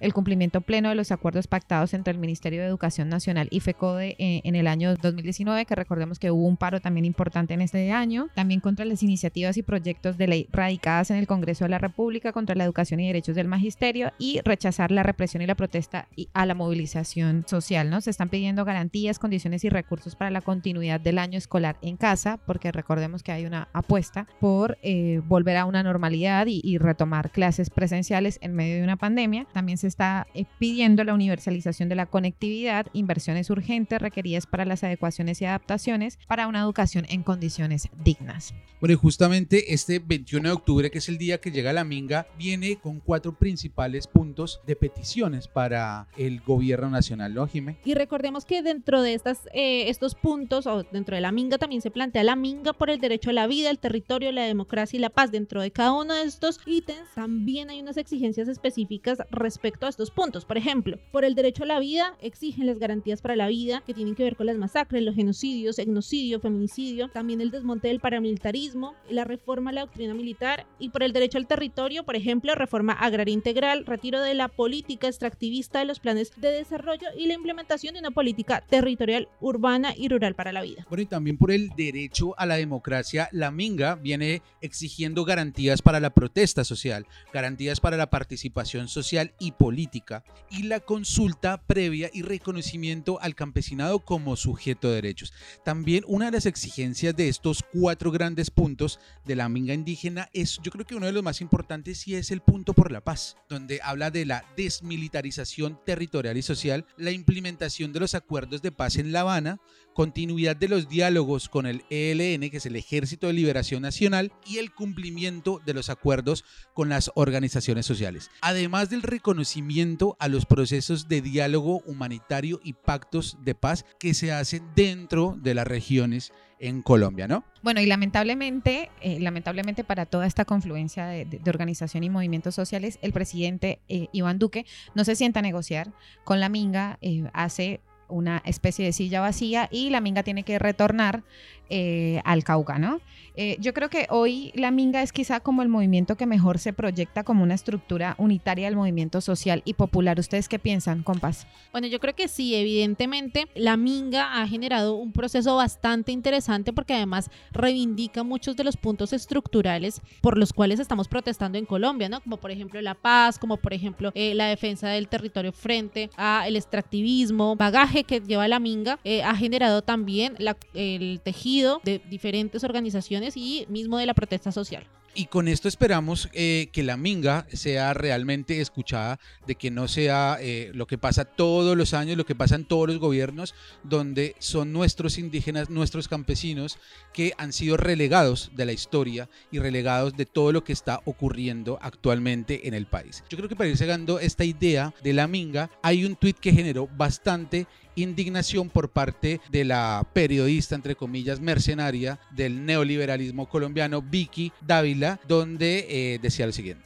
el 0.00 0.12
cumplimiento 0.12 0.60
pleno 0.60 0.90
de 0.90 0.94
los 0.94 1.12
acuerdos 1.12 1.46
pactados 1.46 1.94
entre 1.94 2.12
el 2.12 2.18
Ministerio 2.18 2.60
de 2.60 2.66
Educación 2.66 3.08
Nacional 3.08 3.48
y 3.50 3.60
FECODE 3.60 4.16
eh, 4.18 4.42
en 4.44 4.54
el 4.54 4.66
año 4.66 4.94
2019, 4.96 5.64
que 5.64 5.74
recordemos 5.74 6.18
que 6.18 6.30
hubo 6.30 6.46
un 6.46 6.58
paro 6.58 6.80
también 6.80 7.06
importante 7.06 7.54
en 7.54 7.62
este 7.62 7.90
año, 7.90 8.28
también 8.34 8.60
contra 8.60 8.84
las 8.84 9.02
iniciativas 9.02 9.56
y 9.56 9.62
proyectos 9.62 10.18
de 10.18 10.26
ley 10.26 10.48
radicadas 10.52 11.10
en 11.10 11.16
el 11.16 11.26
Congreso 11.26 11.64
de 11.64 11.70
la 11.70 11.78
República 11.78 12.32
contra 12.32 12.54
la 12.54 12.64
educación 12.64 13.00
y 13.00 13.06
derechos 13.06 13.34
del 13.34 13.48
magisterio 13.48 14.12
y 14.18 14.40
rechazar 14.44 14.90
la 14.90 15.02
represión 15.02 15.42
y 15.42 15.46
la 15.46 15.54
protesta 15.54 16.08
y 16.14 16.28
a 16.34 16.44
la 16.44 16.54
movilización 16.54 17.44
social, 17.46 17.88
¿no? 17.88 18.02
Se 18.02 18.10
están 18.10 18.28
pidiendo 18.28 18.66
garantías, 18.66 19.18
condiciones 19.18 19.64
y 19.64 19.70
recursos 19.70 20.16
para 20.16 20.30
la 20.30 20.42
continuidad 20.42 21.00
del 21.00 21.18
año 21.18 21.38
escolar 21.38 21.76
en 21.80 21.96
casa, 21.96 22.38
porque 22.44 22.72
recordemos 22.72 23.22
que 23.22 23.32
hay 23.32 23.46
una 23.46 23.68
apuesta 23.72 24.26
por 24.38 24.76
eh, 24.82 25.22
volver 25.24 25.56
a 25.56 25.64
una 25.64 25.82
normalidad 25.82 26.46
y 26.46 26.76
retomar 26.76 27.30
clases 27.30 27.70
presenciales 27.70 28.38
en 28.42 28.54
medio 28.54 28.76
de 28.76 28.82
una 28.82 28.96
pandemia 28.96 29.29
también 29.52 29.78
se 29.78 29.86
está 29.86 30.26
eh, 30.34 30.44
pidiendo 30.58 31.04
la 31.04 31.14
universalización 31.14 31.88
de 31.88 31.94
la 31.94 32.06
conectividad, 32.06 32.86
inversiones 32.92 33.50
urgentes 33.50 34.00
requeridas 34.00 34.46
para 34.46 34.64
las 34.64 34.84
adecuaciones 34.84 35.40
y 35.40 35.44
adaptaciones 35.44 36.18
para 36.26 36.46
una 36.46 36.60
educación 36.60 37.06
en 37.08 37.22
condiciones 37.22 37.88
dignas. 38.04 38.54
Bueno, 38.80 38.94
y 38.94 38.96
justamente 38.96 39.74
este 39.74 39.98
21 39.98 40.48
de 40.48 40.54
octubre, 40.54 40.90
que 40.90 40.98
es 40.98 41.08
el 41.10 41.18
día 41.18 41.38
que 41.38 41.50
llega 41.50 41.70
la 41.74 41.84
Minga, 41.84 42.26
viene 42.38 42.76
con 42.76 42.98
cuatro 42.98 43.34
principales 43.34 44.06
puntos 44.06 44.60
de 44.66 44.74
peticiones 44.74 45.48
para 45.48 46.08
el 46.16 46.40
gobierno 46.40 46.88
nacional, 46.88 47.34
¿no, 47.34 47.46
Jimé? 47.46 47.76
Y 47.84 47.92
recordemos 47.92 48.46
que 48.46 48.62
dentro 48.62 49.02
de 49.02 49.12
estas, 49.12 49.40
eh, 49.52 49.90
estos 49.90 50.14
puntos, 50.14 50.66
o 50.66 50.82
dentro 50.82 51.14
de 51.14 51.20
la 51.20 51.30
Minga, 51.30 51.58
también 51.58 51.82
se 51.82 51.90
plantea 51.90 52.24
la 52.24 52.36
Minga 52.36 52.72
por 52.72 52.88
el 52.88 53.00
derecho 53.00 53.28
a 53.28 53.34
la 53.34 53.46
vida, 53.46 53.68
el 53.68 53.78
territorio, 53.78 54.32
la 54.32 54.44
democracia 54.44 54.96
y 54.96 55.00
la 55.00 55.10
paz. 55.10 55.30
Dentro 55.30 55.60
de 55.60 55.70
cada 55.70 55.92
uno 55.92 56.14
de 56.14 56.22
estos 56.22 56.58
ítems 56.64 57.10
también 57.14 57.68
hay 57.68 57.80
unas 57.80 57.98
exigencias 57.98 58.48
específicas 58.48 59.19
respecto 59.30 59.86
a 59.86 59.88
estos 59.88 60.10
puntos. 60.10 60.44
Por 60.44 60.56
ejemplo, 60.56 60.98
por 61.12 61.24
el 61.24 61.34
derecho 61.34 61.64
a 61.64 61.66
la 61.66 61.80
vida 61.80 62.16
exigen 62.20 62.66
las 62.66 62.78
garantías 62.78 63.22
para 63.22 63.36
la 63.36 63.48
vida 63.48 63.82
que 63.86 63.94
tienen 63.94 64.14
que 64.14 64.24
ver 64.24 64.36
con 64.36 64.46
las 64.46 64.56
masacres, 64.56 65.02
los 65.02 65.14
genocidios, 65.14 65.78
etnocidio, 65.78 66.40
feminicidio, 66.40 67.08
también 67.08 67.40
el 67.40 67.50
desmonte 67.50 67.88
del 67.88 68.00
paramilitarismo, 68.00 68.94
la 69.08 69.24
reforma 69.24 69.70
a 69.70 69.72
la 69.72 69.80
doctrina 69.82 70.14
militar 70.14 70.66
y 70.78 70.90
por 70.90 71.02
el 71.02 71.12
derecho 71.12 71.38
al 71.38 71.46
territorio, 71.46 72.04
por 72.04 72.16
ejemplo, 72.16 72.54
reforma 72.54 72.92
agraria 72.92 73.34
integral, 73.34 73.86
retiro 73.86 74.20
de 74.20 74.34
la 74.34 74.48
política 74.48 75.08
extractivista 75.08 75.80
de 75.80 75.84
los 75.84 76.00
planes 76.00 76.32
de 76.36 76.50
desarrollo 76.50 77.08
y 77.16 77.26
la 77.26 77.34
implementación 77.34 77.94
de 77.94 78.00
una 78.00 78.10
política 78.10 78.62
territorial 78.68 79.28
urbana 79.40 79.94
y 79.96 80.08
rural 80.08 80.34
para 80.34 80.52
la 80.52 80.62
vida. 80.62 80.86
Bueno, 80.88 81.02
y 81.02 81.06
también 81.06 81.38
por 81.38 81.50
el 81.50 81.70
derecho 81.76 82.38
a 82.38 82.46
la 82.46 82.56
democracia, 82.56 83.28
la 83.32 83.50
Minga 83.50 83.96
viene 83.96 84.42
exigiendo 84.60 85.24
garantías 85.24 85.82
para 85.82 86.00
la 86.00 86.10
protesta 86.10 86.64
social, 86.64 87.06
garantías 87.32 87.80
para 87.80 87.96
la 87.96 88.10
participación 88.10 88.88
social 88.88 89.09
y 89.40 89.52
política 89.52 90.22
y 90.50 90.62
la 90.64 90.78
consulta 90.78 91.60
previa 91.66 92.10
y 92.12 92.22
reconocimiento 92.22 93.20
al 93.20 93.34
campesinado 93.34 94.00
como 94.00 94.36
sujeto 94.36 94.88
de 94.88 94.94
derechos. 94.94 95.32
También 95.64 96.04
una 96.06 96.26
de 96.26 96.32
las 96.32 96.46
exigencias 96.46 97.16
de 97.16 97.28
estos 97.28 97.64
cuatro 97.72 98.12
grandes 98.12 98.50
puntos 98.50 99.00
de 99.24 99.34
la 99.34 99.48
minga 99.48 99.74
indígena 99.74 100.28
es, 100.32 100.60
yo 100.62 100.70
creo 100.70 100.86
que 100.86 100.94
uno 100.94 101.06
de 101.06 101.12
los 101.12 101.24
más 101.24 101.40
importantes 101.40 102.06
y 102.06 102.14
es 102.14 102.30
el 102.30 102.40
punto 102.40 102.72
por 102.72 102.92
la 102.92 103.02
paz, 103.02 103.36
donde 103.48 103.80
habla 103.82 104.10
de 104.10 104.26
la 104.26 104.44
desmilitarización 104.56 105.80
territorial 105.84 106.36
y 106.36 106.42
social, 106.42 106.86
la 106.96 107.10
implementación 107.10 107.92
de 107.92 108.00
los 108.00 108.14
acuerdos 108.14 108.62
de 108.62 108.70
paz 108.70 108.96
en 108.96 109.10
La 109.10 109.20
Habana, 109.20 109.58
continuidad 109.92 110.56
de 110.56 110.68
los 110.68 110.88
diálogos 110.88 111.48
con 111.48 111.66
el 111.66 111.84
ELN, 111.90 112.48
que 112.50 112.58
es 112.58 112.66
el 112.66 112.76
Ejército 112.76 113.26
de 113.26 113.32
Liberación 113.32 113.82
Nacional, 113.82 114.32
y 114.46 114.58
el 114.58 114.72
cumplimiento 114.72 115.60
de 115.66 115.74
los 115.74 115.90
acuerdos 115.90 116.44
con 116.74 116.88
las 116.88 117.10
organizaciones 117.14 117.86
sociales. 117.86 118.30
Además 118.40 118.90
del 118.90 118.99
reconocimiento 119.02 120.16
a 120.18 120.28
los 120.28 120.46
procesos 120.46 121.08
de 121.08 121.20
diálogo 121.20 121.82
humanitario 121.86 122.60
y 122.62 122.74
pactos 122.74 123.38
de 123.42 123.54
paz 123.54 123.84
que 123.98 124.14
se 124.14 124.32
hacen 124.32 124.62
dentro 124.74 125.36
de 125.40 125.54
las 125.54 125.66
regiones 125.66 126.32
en 126.58 126.82
Colombia, 126.82 127.26
¿no? 127.26 127.42
Bueno, 127.62 127.80
y 127.80 127.86
lamentablemente, 127.86 128.90
eh, 129.00 129.18
lamentablemente 129.18 129.82
para 129.82 130.06
toda 130.06 130.26
esta 130.26 130.44
confluencia 130.44 131.06
de, 131.06 131.40
organización 131.46 132.04
y 132.04 132.10
movimientos 132.10 132.54
sociales, 132.54 132.98
el 133.02 133.12
presidente 133.12 133.80
eh, 133.88 134.08
Iván 134.12 134.38
Duque 134.38 134.66
no 134.94 135.04
se 135.04 135.16
sienta 135.16 135.40
a 135.40 135.42
negociar 135.42 135.92
con 136.22 136.38
la 136.38 136.48
Minga, 136.48 136.98
eh, 137.00 137.24
hace 137.32 137.80
una 138.10 138.42
especie 138.44 138.84
de 138.84 138.92
silla 138.92 139.20
vacía 139.20 139.68
y 139.70 139.90
la 139.90 140.00
minga 140.00 140.22
tiene 140.22 140.42
que 140.42 140.58
retornar 140.58 141.22
eh, 141.72 142.20
al 142.24 142.42
Cauca, 142.42 142.80
¿no? 142.80 143.00
Eh, 143.36 143.56
yo 143.60 143.72
creo 143.72 143.88
que 143.88 144.08
hoy 144.10 144.50
la 144.56 144.72
Minga 144.72 145.02
es 145.02 145.12
quizá 145.12 145.38
como 145.38 145.62
el 145.62 145.68
movimiento 145.68 146.16
que 146.16 146.26
mejor 146.26 146.58
se 146.58 146.72
proyecta 146.72 147.22
como 147.22 147.44
una 147.44 147.54
estructura 147.54 148.16
unitaria 148.18 148.66
del 148.66 148.74
movimiento 148.74 149.20
social 149.20 149.62
y 149.64 149.74
popular. 149.74 150.18
¿Ustedes 150.18 150.48
qué 150.48 150.58
piensan, 150.58 151.04
compas? 151.04 151.46
Bueno, 151.70 151.86
yo 151.86 152.00
creo 152.00 152.16
que 152.16 152.26
sí, 152.26 152.56
evidentemente 152.56 153.46
la 153.54 153.76
Minga 153.76 154.42
ha 154.42 154.48
generado 154.48 154.96
un 154.96 155.12
proceso 155.12 155.54
bastante 155.54 156.10
interesante 156.10 156.72
porque 156.72 156.94
además 156.94 157.30
reivindica 157.52 158.24
muchos 158.24 158.56
de 158.56 158.64
los 158.64 158.76
puntos 158.76 159.12
estructurales 159.12 160.00
por 160.20 160.36
los 160.36 160.52
cuales 160.52 160.80
estamos 160.80 161.06
protestando 161.06 161.56
en 161.56 161.66
Colombia, 161.66 162.08
¿no? 162.08 162.20
Como 162.20 162.36
por 162.38 162.50
ejemplo 162.50 162.80
la 162.82 162.94
paz, 162.94 163.38
como 163.38 163.58
por 163.58 163.72
ejemplo 163.72 164.10
eh, 164.16 164.34
la 164.34 164.48
defensa 164.48 164.88
del 164.88 165.06
territorio 165.06 165.52
frente 165.52 166.10
a 166.16 166.48
el 166.48 166.56
extractivismo, 166.56 167.54
bagaje 167.54 168.02
que 168.02 168.20
lleva 168.20 168.48
la 168.48 168.58
Minga, 168.58 168.98
ha 169.24 169.36
generado 169.36 169.82
también 169.82 170.34
el 170.74 171.20
tejido 171.22 171.59
de 171.84 172.00
diferentes 172.10 172.64
organizaciones 172.64 173.36
y 173.36 173.66
mismo 173.68 173.98
de 173.98 174.06
la 174.06 174.14
protesta 174.14 174.52
social. 174.52 174.86
Y 175.12 175.26
con 175.26 175.48
esto 175.48 175.66
esperamos 175.66 176.28
eh, 176.32 176.68
que 176.72 176.84
la 176.84 176.96
minga 176.96 177.44
sea 177.52 177.94
realmente 177.94 178.60
escuchada, 178.60 179.18
de 179.44 179.56
que 179.56 179.72
no 179.72 179.88
sea 179.88 180.38
eh, 180.40 180.70
lo 180.72 180.86
que 180.86 180.98
pasa 180.98 181.24
todos 181.24 181.76
los 181.76 181.94
años, 181.94 182.16
lo 182.16 182.24
que 182.24 182.36
pasa 182.36 182.54
en 182.54 182.64
todos 182.64 182.86
los 182.86 182.98
gobiernos, 182.98 183.54
donde 183.82 184.36
son 184.38 184.72
nuestros 184.72 185.18
indígenas, 185.18 185.68
nuestros 185.68 186.06
campesinos, 186.06 186.78
que 187.12 187.32
han 187.38 187.52
sido 187.52 187.76
relegados 187.76 188.52
de 188.54 188.66
la 188.66 188.72
historia 188.72 189.28
y 189.50 189.58
relegados 189.58 190.16
de 190.16 190.26
todo 190.26 190.52
lo 190.52 190.62
que 190.62 190.72
está 190.72 191.00
ocurriendo 191.04 191.80
actualmente 191.82 192.68
en 192.68 192.74
el 192.74 192.86
país. 192.86 193.24
Yo 193.28 193.36
creo 193.36 193.48
que 193.48 193.56
para 193.56 193.68
ir 193.68 193.76
llegando 193.76 194.20
esta 194.20 194.44
idea 194.44 194.94
de 195.02 195.12
la 195.12 195.26
minga, 195.26 195.70
hay 195.82 196.04
un 196.04 196.14
tuit 196.14 196.38
que 196.38 196.52
generó 196.52 196.86
bastante 196.86 197.66
indignación 197.96 198.68
por 198.68 198.90
parte 198.90 199.40
de 199.50 199.64
la 199.64 200.06
periodista, 200.12 200.74
entre 200.74 200.94
comillas, 200.94 201.40
mercenaria 201.40 202.18
del 202.30 202.64
neoliberalismo 202.64 203.48
colombiano, 203.48 204.02
Vicky 204.02 204.52
Dávila, 204.60 205.20
donde 205.26 205.86
eh, 205.88 206.18
decía 206.20 206.46
lo 206.46 206.52
siguiente. 206.52 206.84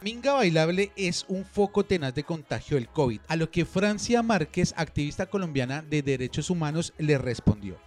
Minga 0.00 0.34
Bailable 0.34 0.92
es 0.94 1.24
un 1.26 1.44
foco 1.44 1.84
tenaz 1.84 2.14
de 2.14 2.22
contagio 2.22 2.76
del 2.76 2.88
COVID, 2.88 3.20
a 3.26 3.34
lo 3.34 3.50
que 3.50 3.64
Francia 3.64 4.22
Márquez, 4.22 4.72
activista 4.76 5.26
colombiana 5.26 5.82
de 5.82 6.02
derechos 6.02 6.50
humanos, 6.50 6.94
le 6.98 7.18
respondió. 7.18 7.80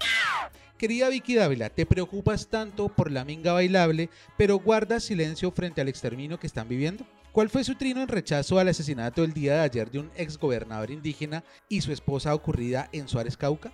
Querida 0.78 1.10
Vicky 1.10 1.36
Dávila, 1.36 1.70
te 1.70 1.86
preocupas 1.86 2.48
tanto 2.48 2.90
por 2.90 3.12
la 3.12 3.24
minga 3.24 3.54
bailable, 3.54 4.10
pero 4.36 4.58
guardas 4.58 5.04
silencio 5.04 5.52
frente 5.52 5.80
al 5.80 5.88
exterminio 5.88 6.40
que 6.40 6.48
están 6.48 6.68
viviendo. 6.68 7.06
¿Cuál 7.32 7.50
fue 7.50 7.64
su 7.64 7.76
trino 7.76 8.02
en 8.02 8.10
rechazo 8.10 8.60
al 8.60 8.68
asesinato 8.68 9.24
el 9.24 9.32
día 9.32 9.54
de 9.54 9.60
ayer 9.62 9.90
de 9.90 10.00
un 10.00 10.12
exgobernador 10.18 10.92
indígena 10.92 11.46
y 11.70 11.80
su 11.80 11.94
esposa 11.94 12.36
ocurrida 12.36 12.90
en 12.92 13.08
Suárez 13.08 13.38
Cauca? 13.38 13.72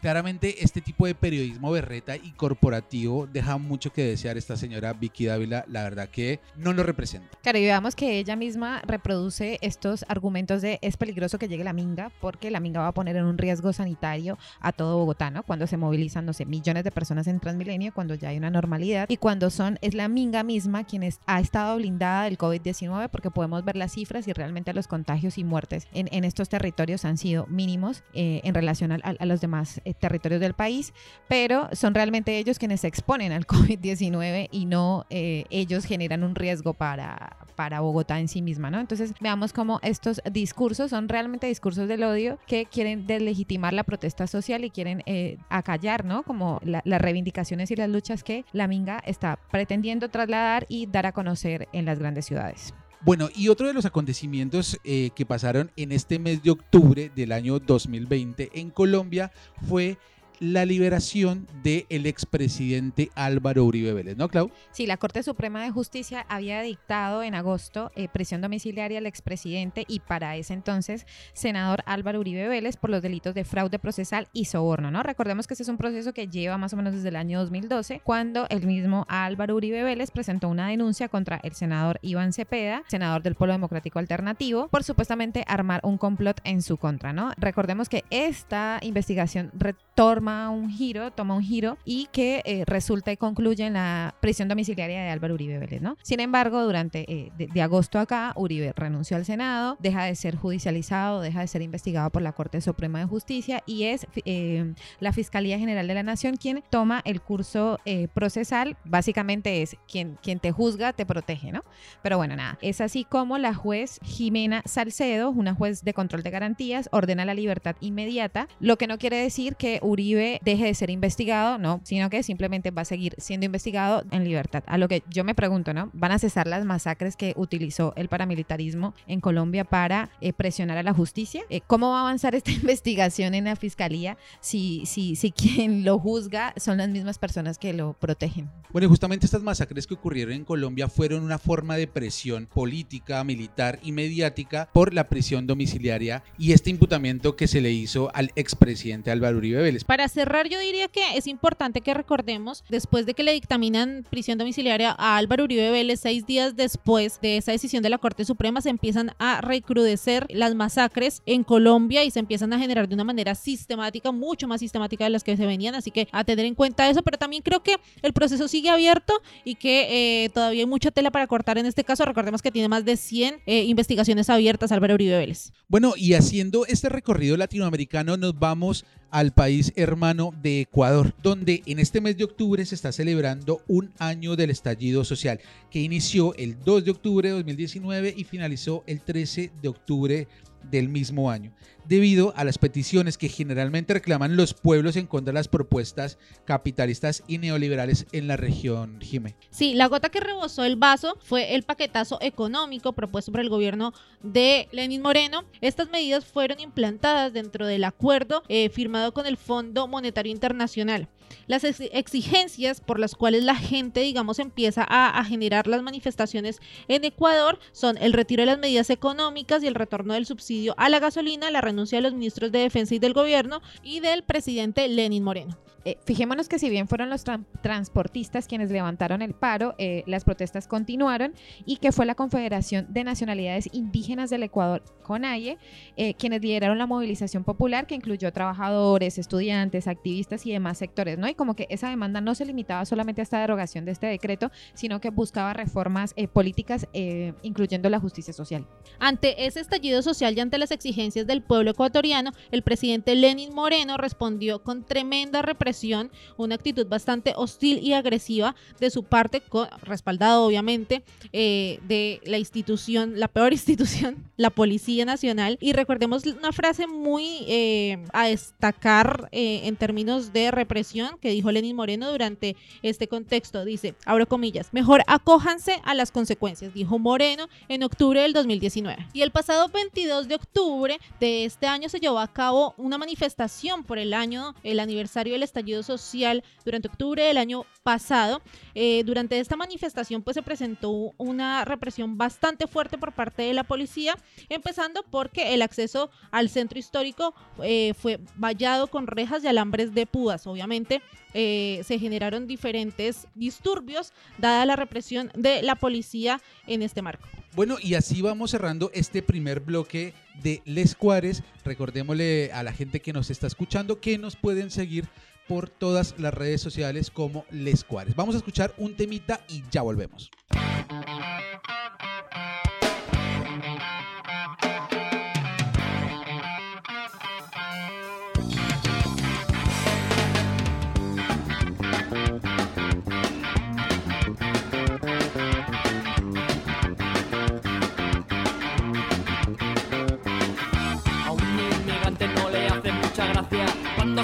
Claramente 0.00 0.64
este 0.64 0.80
tipo 0.80 1.06
de 1.06 1.14
periodismo 1.14 1.70
berreta 1.70 2.16
y 2.16 2.32
corporativo 2.32 3.28
deja 3.28 3.56
mucho 3.56 3.92
que 3.92 4.02
desear 4.02 4.36
esta 4.36 4.56
señora 4.56 4.94
Vicky 4.94 5.26
Dávila, 5.26 5.64
la 5.68 5.84
verdad 5.84 6.08
que 6.08 6.40
no 6.56 6.72
lo 6.72 6.82
representa. 6.82 7.38
Claro, 7.40 7.58
y 7.58 7.62
veamos 7.62 7.94
que 7.94 8.18
ella 8.18 8.34
misma 8.34 8.82
reproduce 8.84 9.58
estos 9.60 10.04
argumentos 10.08 10.60
de 10.60 10.80
es 10.82 10.96
peligroso 10.96 11.38
que 11.38 11.46
llegue 11.46 11.62
la 11.62 11.72
minga 11.72 12.10
porque 12.20 12.50
la 12.50 12.58
minga 12.58 12.80
va 12.80 12.88
a 12.88 12.94
poner 12.94 13.14
en 13.14 13.26
un 13.26 13.38
riesgo 13.38 13.72
sanitario 13.72 14.38
a 14.58 14.72
todo 14.72 14.98
Bogotá, 14.98 15.30
¿no? 15.30 15.44
Cuando 15.44 15.68
se 15.68 15.76
movilizan, 15.76 16.26
no 16.26 16.32
sé, 16.32 16.46
millones 16.46 16.82
de 16.82 16.90
personas 16.90 17.28
en 17.28 17.38
Transmilenio, 17.38 17.94
cuando 17.94 18.16
ya 18.16 18.30
hay 18.30 18.38
una 18.38 18.50
normalidad 18.50 19.08
y 19.08 19.18
cuando 19.18 19.50
son, 19.50 19.78
es 19.82 19.94
la 19.94 20.08
minga 20.08 20.42
misma 20.42 20.82
quien 20.82 21.08
ha 21.26 21.38
estado 21.40 21.76
blindada 21.76 22.24
del 22.24 22.38
COVID-19 22.38 22.71
porque 23.10 23.30
podemos 23.30 23.64
ver 23.64 23.76
las 23.76 23.92
cifras 23.92 24.26
y 24.28 24.32
realmente 24.32 24.72
los 24.72 24.86
contagios 24.86 25.38
y 25.38 25.44
muertes 25.44 25.86
en, 25.92 26.08
en 26.12 26.24
estos 26.24 26.48
territorios 26.48 27.04
han 27.04 27.16
sido 27.16 27.46
mínimos 27.46 28.02
eh, 28.14 28.40
en 28.44 28.54
relación 28.54 28.92
a, 28.92 28.96
a, 28.96 29.26
los 29.26 29.40
demás 29.40 29.80
eh, 29.84 29.94
territorios 29.94 30.40
del 30.40 30.54
país, 30.54 30.92
pero 31.28 31.68
son 31.72 31.94
realmente 31.94 32.38
ellos 32.38 32.58
quienes 32.58 32.80
se 32.80 32.88
exponen 32.88 33.32
al 33.32 33.46
COVID-19 33.46 34.48
y 34.50 34.66
no 34.66 35.06
eh, 35.10 35.44
ellos 35.50 35.84
generan 35.84 36.24
un 36.24 36.34
riesgo 36.34 36.74
para, 36.74 37.36
para 37.54 37.80
Bogotá 37.80 38.18
en 38.18 38.28
sí 38.28 38.42
misma, 38.42 38.70
¿no? 38.70 38.80
Entonces 38.80 39.14
veamos 39.20 39.52
cómo 39.52 39.78
estos 39.82 40.20
discursos 40.30 40.90
son 40.90 41.08
realmente 41.08 41.46
discursos 41.46 41.88
del 41.88 42.02
odio 42.02 42.38
que 42.46 42.66
quieren 42.66 43.06
deslegitimar 43.06 43.72
la 43.72 43.84
protesta 43.84 44.26
social 44.26 44.64
y 44.64 44.70
quieren 44.70 45.02
eh, 45.06 45.38
acallar, 45.48 46.04
¿no? 46.04 46.22
Como 46.22 46.60
la, 46.64 46.82
las 46.84 47.00
reivindicaciones 47.00 47.70
y 47.70 47.76
las 47.76 47.88
luchas 47.88 48.24
que 48.24 48.44
la 48.52 48.66
Minga 48.66 49.02
está 49.06 49.38
pretendiendo 49.50 50.08
trasladar 50.08 50.66
y 50.68 50.86
dar 50.86 51.06
a 51.06 51.12
conocer 51.12 51.68
en 51.72 51.84
las 51.84 51.98
grandes 51.98 52.26
ciudades. 52.26 52.61
Bueno, 53.04 53.28
y 53.34 53.48
otro 53.48 53.66
de 53.66 53.72
los 53.72 53.84
acontecimientos 53.84 54.78
eh, 54.84 55.10
que 55.16 55.26
pasaron 55.26 55.72
en 55.76 55.90
este 55.90 56.20
mes 56.20 56.40
de 56.44 56.52
octubre 56.52 57.10
del 57.16 57.32
año 57.32 57.58
2020 57.58 58.50
en 58.54 58.70
Colombia 58.70 59.32
fue 59.68 59.98
la 60.42 60.64
liberación 60.64 61.46
del 61.62 61.86
el 61.88 62.04
expresidente 62.04 63.10
Álvaro 63.14 63.64
Uribe 63.64 63.92
Vélez, 63.92 64.16
¿no, 64.16 64.28
Clau? 64.28 64.50
Sí, 64.72 64.86
la 64.86 64.96
Corte 64.96 65.22
Suprema 65.22 65.62
de 65.62 65.70
Justicia 65.70 66.26
había 66.28 66.60
dictado 66.62 67.22
en 67.22 67.36
agosto 67.36 67.92
eh, 67.94 68.08
prisión 68.08 68.40
domiciliaria 68.40 68.98
al 68.98 69.06
expresidente 69.06 69.84
y 69.86 70.00
para 70.00 70.34
ese 70.34 70.52
entonces 70.52 71.06
senador 71.32 71.84
Álvaro 71.86 72.18
Uribe 72.18 72.48
Vélez 72.48 72.76
por 72.76 72.90
los 72.90 73.02
delitos 73.02 73.36
de 73.36 73.44
fraude 73.44 73.78
procesal 73.78 74.26
y 74.32 74.46
soborno, 74.46 74.90
¿no? 74.90 75.04
Recordemos 75.04 75.46
que 75.46 75.54
este 75.54 75.62
es 75.62 75.68
un 75.68 75.76
proceso 75.76 76.12
que 76.12 76.26
lleva 76.26 76.58
más 76.58 76.72
o 76.72 76.76
menos 76.76 76.92
desde 76.92 77.10
el 77.10 77.16
año 77.16 77.38
2012, 77.38 78.00
cuando 78.02 78.48
el 78.48 78.66
mismo 78.66 79.06
Álvaro 79.08 79.54
Uribe 79.54 79.84
Vélez 79.84 80.10
presentó 80.10 80.48
una 80.48 80.66
denuncia 80.66 81.08
contra 81.08 81.36
el 81.44 81.52
senador 81.52 82.00
Iván 82.02 82.32
Cepeda, 82.32 82.82
senador 82.88 83.22
del 83.22 83.36
Polo 83.36 83.52
Democrático 83.52 84.00
Alternativo, 84.00 84.66
por 84.66 84.82
supuestamente 84.82 85.44
armar 85.46 85.80
un 85.84 85.98
complot 85.98 86.40
en 86.42 86.62
su 86.62 86.78
contra, 86.78 87.12
¿no? 87.12 87.30
Recordemos 87.36 87.88
que 87.88 88.02
esta 88.10 88.80
investigación 88.82 89.52
retorna 89.54 90.31
un 90.50 90.70
giro, 90.70 91.10
toma 91.10 91.34
un 91.34 91.42
giro 91.42 91.78
y 91.84 92.08
que 92.12 92.42
eh, 92.44 92.64
resulta 92.66 93.12
y 93.12 93.16
concluye 93.16 93.66
en 93.66 93.74
la 93.74 94.14
prisión 94.20 94.48
domiciliaria 94.48 95.02
de 95.02 95.10
Álvaro 95.10 95.34
Uribe 95.34 95.58
Vélez, 95.58 95.82
¿no? 95.82 95.96
Sin 96.02 96.20
embargo, 96.20 96.62
durante 96.62 97.10
eh, 97.12 97.32
de, 97.36 97.46
de, 97.46 97.62
agosto 97.62 97.98
acá, 97.98 98.32
Uribe 98.36 98.72
renunció 98.74 99.16
al 99.16 99.24
Senado, 99.24 99.76
deja 99.80 100.04
de 100.04 100.14
ser 100.14 100.36
judicializado, 100.36 101.20
deja 101.20 101.40
de 101.40 101.48
ser 101.48 101.62
investigado 101.62 102.10
por 102.10 102.22
la 102.22 102.32
Corte 102.32 102.60
Suprema 102.60 102.98
de 102.98 103.06
Justicia 103.06 103.62
y 103.66 103.84
es 103.84 104.06
eh, 104.24 104.74
la 105.00 105.12
Fiscalía 105.12 105.58
General 105.58 105.86
de 105.86 105.94
la 105.94 106.02
Nación 106.02 106.36
quien 106.36 106.62
toma 106.70 107.02
el 107.04 107.20
curso 107.20 107.78
eh, 107.84 108.08
procesal, 108.12 108.76
básicamente 108.84 109.62
es 109.62 109.76
quien, 109.90 110.18
quien 110.22 110.38
te 110.38 110.52
juzga, 110.52 110.92
te 110.92 111.06
protege, 111.06 111.52
¿no? 111.52 111.64
Pero 112.02 112.16
bueno, 112.16 112.36
nada, 112.36 112.58
es 112.62 112.80
así 112.80 113.04
como 113.04 113.38
la 113.38 113.54
juez 113.54 113.98
Jimena 114.02 114.62
Salcedo, 114.64 115.30
una 115.30 115.54
juez 115.54 115.82
de 115.82 115.94
control 115.94 116.22
de 116.22 116.30
garantías, 116.30 116.88
ordena 116.92 117.24
la 117.24 117.34
libertad 117.34 117.76
inmediata, 117.80 118.48
lo 118.60 118.76
que 118.76 118.86
no 118.86 118.98
quiere 118.98 119.16
decir 119.16 119.56
que 119.56 119.78
Uribe 119.82 120.11
deje 120.18 120.64
de 120.64 120.74
ser 120.74 120.90
investigado, 120.90 121.58
no, 121.58 121.80
sino 121.84 122.10
que 122.10 122.22
simplemente 122.22 122.70
va 122.70 122.82
a 122.82 122.86
seguir 122.86 123.14
siendo 123.18 123.46
investigado 123.46 124.04
en 124.10 124.24
libertad. 124.24 124.62
A 124.66 124.78
lo 124.78 124.88
que 124.88 125.02
yo 125.10 125.24
me 125.24 125.34
pregunto, 125.34 125.74
¿no? 125.74 125.90
¿Van 125.92 126.12
a 126.12 126.18
cesar 126.18 126.46
las 126.46 126.64
masacres 126.64 127.16
que 127.16 127.34
utilizó 127.36 127.92
el 127.96 128.08
paramilitarismo 128.08 128.94
en 129.06 129.20
Colombia 129.20 129.64
para 129.64 130.10
eh, 130.20 130.32
presionar 130.32 130.78
a 130.78 130.82
la 130.82 130.92
justicia? 130.92 131.42
Eh, 131.50 131.60
¿Cómo 131.66 131.90
va 131.90 131.98
a 131.98 132.00
avanzar 132.02 132.34
esta 132.34 132.50
investigación 132.50 133.34
en 133.34 133.44
la 133.44 133.56
fiscalía 133.56 134.16
si, 134.40 134.84
si, 134.86 135.16
si 135.16 135.30
quien 135.30 135.84
lo 135.84 135.98
juzga 135.98 136.54
son 136.56 136.78
las 136.78 136.88
mismas 136.88 137.18
personas 137.18 137.58
que 137.58 137.72
lo 137.72 137.94
protegen? 137.94 138.50
Bueno, 138.72 138.88
justamente 138.88 139.26
estas 139.26 139.42
masacres 139.42 139.86
que 139.86 139.94
ocurrieron 139.94 140.34
en 140.34 140.44
Colombia 140.44 140.88
fueron 140.88 141.22
una 141.22 141.38
forma 141.38 141.76
de 141.76 141.86
presión 141.86 142.46
política, 142.46 143.22
militar 143.24 143.78
y 143.82 143.92
mediática 143.92 144.68
por 144.72 144.94
la 144.94 145.08
prisión 145.08 145.46
domiciliaria 145.46 146.22
y 146.38 146.52
este 146.52 146.70
imputamiento 146.70 147.36
que 147.36 147.48
se 147.48 147.60
le 147.60 147.70
hizo 147.70 148.10
al 148.14 148.30
expresidente 148.36 149.10
Álvaro 149.10 149.38
Uribe 149.38 149.62
Vélez. 149.62 149.84
Para 149.84 150.01
cerrar, 150.08 150.48
yo 150.48 150.58
diría 150.58 150.88
que 150.88 151.16
es 151.16 151.26
importante 151.26 151.80
que 151.80 151.94
recordemos, 151.94 152.64
después 152.68 153.06
de 153.06 153.14
que 153.14 153.22
le 153.22 153.32
dictaminan 153.32 154.04
prisión 154.08 154.38
domiciliaria 154.38 154.94
a 154.98 155.16
Álvaro 155.16 155.44
Uribe 155.44 155.70
Vélez, 155.70 156.00
seis 156.00 156.26
días 156.26 156.56
después 156.56 157.20
de 157.20 157.36
esa 157.36 157.52
decisión 157.52 157.82
de 157.82 157.90
la 157.90 157.98
Corte 157.98 158.24
Suprema, 158.24 158.60
se 158.60 158.70
empiezan 158.70 159.12
a 159.18 159.40
recrudecer 159.40 160.26
las 160.30 160.54
masacres 160.54 161.22
en 161.26 161.44
Colombia 161.44 162.04
y 162.04 162.10
se 162.10 162.18
empiezan 162.18 162.52
a 162.52 162.58
generar 162.58 162.88
de 162.88 162.94
una 162.94 163.04
manera 163.04 163.34
sistemática, 163.34 164.12
mucho 164.12 164.48
más 164.48 164.60
sistemática 164.60 165.04
de 165.04 165.10
las 165.10 165.24
que 165.24 165.36
se 165.36 165.46
venían, 165.46 165.74
así 165.74 165.90
que 165.90 166.08
a 166.12 166.24
tener 166.24 166.46
en 166.46 166.54
cuenta 166.54 166.88
eso, 166.88 167.02
pero 167.02 167.18
también 167.18 167.42
creo 167.42 167.62
que 167.62 167.76
el 168.02 168.12
proceso 168.12 168.48
sigue 168.48 168.68
abierto 168.68 169.14
y 169.44 169.56
que 169.56 170.24
eh, 170.24 170.28
todavía 170.30 170.62
hay 170.62 170.66
mucha 170.66 170.90
tela 170.90 171.10
para 171.10 171.26
cortar 171.26 171.58
en 171.58 171.66
este 171.66 171.84
caso. 171.84 172.04
Recordemos 172.04 172.42
que 172.42 172.50
tiene 172.50 172.68
más 172.68 172.84
de 172.84 172.96
100 172.96 173.40
eh, 173.46 173.64
investigaciones 173.64 174.30
abiertas 174.30 174.72
Álvaro 174.72 174.94
Uribe 174.94 175.18
Vélez. 175.18 175.52
Bueno, 175.68 175.94
y 175.96 176.14
haciendo 176.14 176.66
este 176.66 176.88
recorrido 176.88 177.36
latinoamericano 177.36 178.16
nos 178.16 178.38
vamos 178.38 178.84
al 179.12 179.32
país 179.32 179.72
hermano 179.76 180.34
de 180.42 180.62
Ecuador, 180.62 181.14
donde 181.22 181.62
en 181.66 181.78
este 181.78 182.00
mes 182.00 182.16
de 182.16 182.24
octubre 182.24 182.64
se 182.64 182.74
está 182.74 182.90
celebrando 182.90 183.62
un 183.68 183.92
año 183.98 184.34
del 184.36 184.50
estallido 184.50 185.04
social, 185.04 185.38
que 185.70 185.80
inició 185.80 186.34
el 186.34 186.58
2 186.64 186.86
de 186.86 186.90
octubre 186.90 187.28
de 187.28 187.34
2019 187.34 188.14
y 188.16 188.24
finalizó 188.24 188.82
el 188.86 189.02
13 189.02 189.52
de 189.60 189.68
octubre 189.68 190.28
del 190.70 190.88
mismo 190.88 191.30
año, 191.30 191.52
debido 191.84 192.32
a 192.36 192.44
las 192.44 192.58
peticiones 192.58 193.18
que 193.18 193.28
generalmente 193.28 193.94
reclaman 193.94 194.36
los 194.36 194.54
pueblos 194.54 194.96
en 194.96 195.06
contra 195.06 195.32
de 195.32 195.38
las 195.38 195.48
propuestas 195.48 196.18
capitalistas 196.44 197.22
y 197.26 197.38
neoliberales 197.38 198.06
en 198.12 198.28
la 198.28 198.36
región 198.36 199.00
Jimé. 199.00 199.34
Sí, 199.50 199.74
la 199.74 199.86
gota 199.86 200.08
que 200.10 200.20
rebosó 200.20 200.64
el 200.64 200.76
vaso 200.76 201.18
fue 201.22 201.54
el 201.54 201.62
paquetazo 201.62 202.18
económico 202.20 202.92
propuesto 202.92 203.32
por 203.32 203.40
el 203.40 203.48
gobierno 203.48 203.92
de 204.22 204.68
Lenín 204.72 205.02
Moreno. 205.02 205.44
Estas 205.60 205.90
medidas 205.90 206.24
fueron 206.24 206.60
implantadas 206.60 207.32
dentro 207.32 207.66
del 207.66 207.84
acuerdo 207.84 208.42
eh, 208.48 208.68
firmado 208.70 209.12
con 209.12 209.26
el 209.26 209.36
Fondo 209.36 209.88
Monetario 209.88 210.32
Internacional. 210.32 211.08
Las 211.46 211.64
exigencias 211.64 212.80
por 212.80 212.98
las 212.98 213.14
cuales 213.14 213.44
la 213.44 213.56
gente, 213.56 214.00
digamos, 214.00 214.38
empieza 214.38 214.84
a, 214.88 215.18
a, 215.18 215.24
generar 215.24 215.66
las 215.66 215.82
manifestaciones 215.82 216.60
en 216.88 217.04
Ecuador 217.04 217.58
son 217.72 217.96
el 217.98 218.12
retiro 218.12 218.42
de 218.42 218.46
las 218.46 218.58
medidas 218.58 218.90
económicas 218.90 219.62
y 219.62 219.66
el 219.66 219.74
retorno 219.74 220.14
del 220.14 220.26
subsidio 220.26 220.74
a 220.76 220.88
la 220.88 220.98
gasolina, 220.98 221.50
la 221.50 221.60
renuncia 221.60 221.98
de 221.98 222.02
los 222.02 222.12
ministros 222.12 222.52
de 222.52 222.60
defensa 222.60 222.94
y 222.94 222.98
del 222.98 223.12
gobierno 223.12 223.62
y 223.82 224.00
del 224.00 224.22
presidente 224.22 224.86
Lenin 224.88 225.24
Moreno. 225.24 225.58
Eh, 225.84 225.98
fijémonos 226.04 226.48
que 226.48 226.60
si 226.60 226.70
bien 226.70 226.86
fueron 226.86 227.10
los 227.10 227.24
tra 227.24 227.40
transportistas 227.60 228.46
quienes 228.46 228.70
levantaron 228.70 229.20
el 229.20 229.34
paro, 229.34 229.74
eh, 229.78 230.04
las 230.06 230.24
protestas 230.24 230.68
continuaron 230.68 231.34
y 231.64 231.76
que 231.76 231.90
fue 231.90 232.06
la 232.06 232.14
Confederación 232.14 232.86
de 232.90 233.02
Nacionalidades 233.02 233.68
Indígenas 233.72 234.30
del 234.30 234.44
Ecuador, 234.44 234.84
CONAIE, 235.02 235.58
eh, 235.96 236.14
quienes 236.14 236.40
lideraron 236.40 236.78
la 236.78 236.86
movilización 236.86 237.42
popular 237.42 237.86
que 237.86 237.96
incluyó 237.96 238.32
trabajadores, 238.32 239.18
estudiantes, 239.18 239.88
activistas 239.88 240.46
y 240.46 240.52
demás 240.52 240.78
sectores, 240.78 241.18
¿no? 241.22 241.28
Y 241.28 241.34
como 241.34 241.54
que 241.54 241.66
esa 241.70 241.88
demanda 241.88 242.20
no 242.20 242.34
se 242.34 242.44
limitaba 242.44 242.84
solamente 242.84 243.22
a 243.22 243.24
esta 243.24 243.40
derogación 243.40 243.84
de 243.84 243.92
este 243.92 244.08
decreto, 244.08 244.50
sino 244.74 245.00
que 245.00 245.10
buscaba 245.10 245.54
reformas 245.54 246.12
eh, 246.16 246.28
políticas, 246.28 246.88
eh, 246.92 247.32
incluyendo 247.42 247.88
la 247.88 248.00
justicia 248.00 248.34
social. 248.34 248.66
Ante 248.98 249.46
ese 249.46 249.60
estallido 249.60 250.02
social 250.02 250.36
y 250.36 250.40
ante 250.40 250.58
las 250.58 250.72
exigencias 250.72 251.26
del 251.26 251.42
pueblo 251.42 251.70
ecuatoriano, 251.70 252.32
el 252.50 252.62
presidente 252.62 253.14
Lenin 253.14 253.54
Moreno 253.54 253.96
respondió 253.96 254.62
con 254.62 254.84
tremenda 254.84 255.42
represión 255.42 256.10
una 256.36 256.56
actitud 256.56 256.86
bastante 256.86 257.34
hostil 257.36 257.78
y 257.78 257.92
agresiva 257.92 258.54
de 258.80 258.90
su 258.90 259.04
parte, 259.04 259.40
con, 259.40 259.68
respaldado 259.82 260.44
obviamente 260.44 261.04
eh, 261.32 261.78
de 261.86 262.20
la 262.24 262.38
institución, 262.38 263.18
la 263.20 263.28
peor 263.28 263.52
institución, 263.62 264.28
la 264.36 264.50
Policía 264.50 265.04
Nacional. 265.04 265.56
Y 265.60 265.72
recordemos 265.72 266.26
una 266.26 266.52
frase 266.52 266.86
muy 266.86 267.44
eh, 267.46 268.04
a 268.12 268.26
destacar 268.26 269.28
eh, 269.32 269.62
en 269.64 269.76
términos 269.76 270.32
de 270.32 270.50
represión 270.50 271.11
que 271.18 271.30
dijo 271.30 271.50
Lenin 271.50 271.76
Moreno 271.76 272.10
durante 272.10 272.56
este 272.82 273.08
contexto. 273.08 273.64
Dice, 273.64 273.94
abro 274.04 274.26
comillas, 274.26 274.72
mejor 274.72 275.02
acójanse 275.06 275.80
a 275.84 275.94
las 275.94 276.10
consecuencias, 276.10 276.74
dijo 276.74 276.98
Moreno 276.98 277.48
en 277.68 277.82
octubre 277.82 278.20
del 278.20 278.32
2019. 278.32 279.06
Y 279.12 279.22
el 279.22 279.30
pasado 279.30 279.68
22 279.68 280.28
de 280.28 280.34
octubre 280.34 280.98
de, 281.20 281.44
este 281.44 281.66
año 281.66 281.88
se 281.88 282.00
llevó 282.00 282.18
a 282.18 282.28
cabo 282.28 282.74
una 282.76 282.98
manifestación 282.98 283.84
por 283.84 283.98
el 283.98 284.14
año, 284.14 284.54
el 284.62 284.80
aniversario 284.80 285.32
del 285.32 285.42
estallido 285.42 285.82
social 285.82 286.44
durante 286.64 286.88
octubre 286.88 287.22
del 287.22 287.38
año 287.38 287.64
pasado. 287.82 288.42
Eh, 288.74 289.02
durante 289.04 289.38
esta 289.38 289.56
manifestación 289.56 290.22
pues 290.22 290.34
se 290.34 290.42
presentó 290.42 291.12
una 291.18 291.64
represión 291.64 292.18
bastante 292.18 292.66
fuerte 292.66 292.98
por 292.98 293.12
parte 293.12 293.42
de 293.42 293.54
la 293.54 293.64
policía, 293.64 294.16
empezando 294.48 295.02
porque 295.10 295.54
el 295.54 295.62
acceso 295.62 296.10
al 296.30 296.48
centro 296.48 296.78
histórico 296.78 297.34
eh, 297.62 297.94
fue 297.94 298.20
vallado 298.36 298.86
con 298.88 299.06
rejas 299.06 299.44
y 299.44 299.48
alambres 299.48 299.94
de 299.94 300.06
púas. 300.06 300.46
Obviamente 300.46 300.91
eh, 301.34 301.80
se 301.84 301.98
generaron 301.98 302.46
diferentes 302.46 303.26
disturbios 303.34 304.12
dada 304.38 304.66
la 304.66 304.76
represión 304.76 305.30
de 305.34 305.62
la 305.62 305.76
policía 305.76 306.40
en 306.66 306.82
este 306.82 307.00
marco. 307.00 307.26
Bueno, 307.54 307.76
y 307.80 307.94
así 307.94 308.20
vamos 308.20 308.50
cerrando 308.50 308.90
este 308.92 309.22
primer 309.22 309.60
bloque 309.60 310.12
de 310.42 310.62
Les 310.64 310.94
Cuares. 310.94 311.42
Recordémosle 311.64 312.50
a 312.52 312.62
la 312.62 312.72
gente 312.72 313.00
que 313.00 313.12
nos 313.12 313.30
está 313.30 313.46
escuchando 313.46 314.00
que 314.00 314.18
nos 314.18 314.36
pueden 314.36 314.70
seguir 314.70 315.08
por 315.48 315.68
todas 315.68 316.14
las 316.18 316.34
redes 316.34 316.60
sociales 316.60 317.10
como 317.10 317.44
Les 317.50 317.84
Cuares. 317.84 318.14
Vamos 318.14 318.34
a 318.34 318.38
escuchar 318.38 318.74
un 318.78 318.94
temita 318.94 319.40
y 319.48 319.62
ya 319.70 319.82
volvemos. 319.82 320.30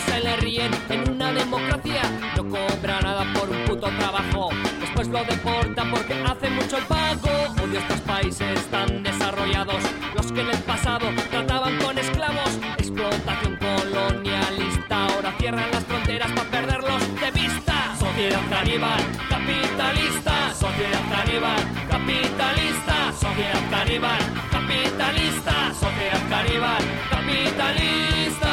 Se 0.00 0.20
le 0.20 0.36
ríen 0.36 0.70
en 0.88 1.10
una 1.10 1.32
democracia. 1.32 2.02
No 2.36 2.44
cobra 2.48 3.00
nada 3.00 3.24
por 3.34 3.48
un 3.48 3.64
puto 3.64 3.88
trabajo. 3.98 4.50
Después 4.80 5.08
lo 5.08 5.24
deportan 5.24 5.90
porque 5.90 6.14
hace 6.14 6.50
mucho 6.50 6.78
el 6.78 6.84
pago. 6.84 7.30
Odio 7.62 7.78
estos 7.78 8.00
países 8.02 8.66
tan 8.70 9.02
desarrollados. 9.02 9.82
Los 10.14 10.30
que 10.32 10.40
en 10.40 10.50
el 10.50 10.58
pasado 10.58 11.08
trataban 11.30 11.78
con 11.78 11.98
esclavos. 11.98 12.58
Explotación 12.78 13.56
colonialista. 13.56 15.06
Ahora 15.06 15.34
cierran 15.38 15.70
las 15.70 15.84
fronteras 15.84 16.30
para 16.32 16.50
perderlos 16.50 17.20
de 17.20 17.30
vista. 17.30 17.96
Sociedad 17.98 18.42
caníbal, 18.50 19.02
capitalista. 19.28 20.54
Sociedad 20.54 21.04
caníbal, 21.10 21.62
capitalista. 21.90 23.12
Sociedad 23.12 23.70
caníbal, 23.70 24.20
capitalista. 24.50 25.74
Sociedad 25.74 26.28
caníbal, 26.28 26.82
capitalista. 27.10 28.47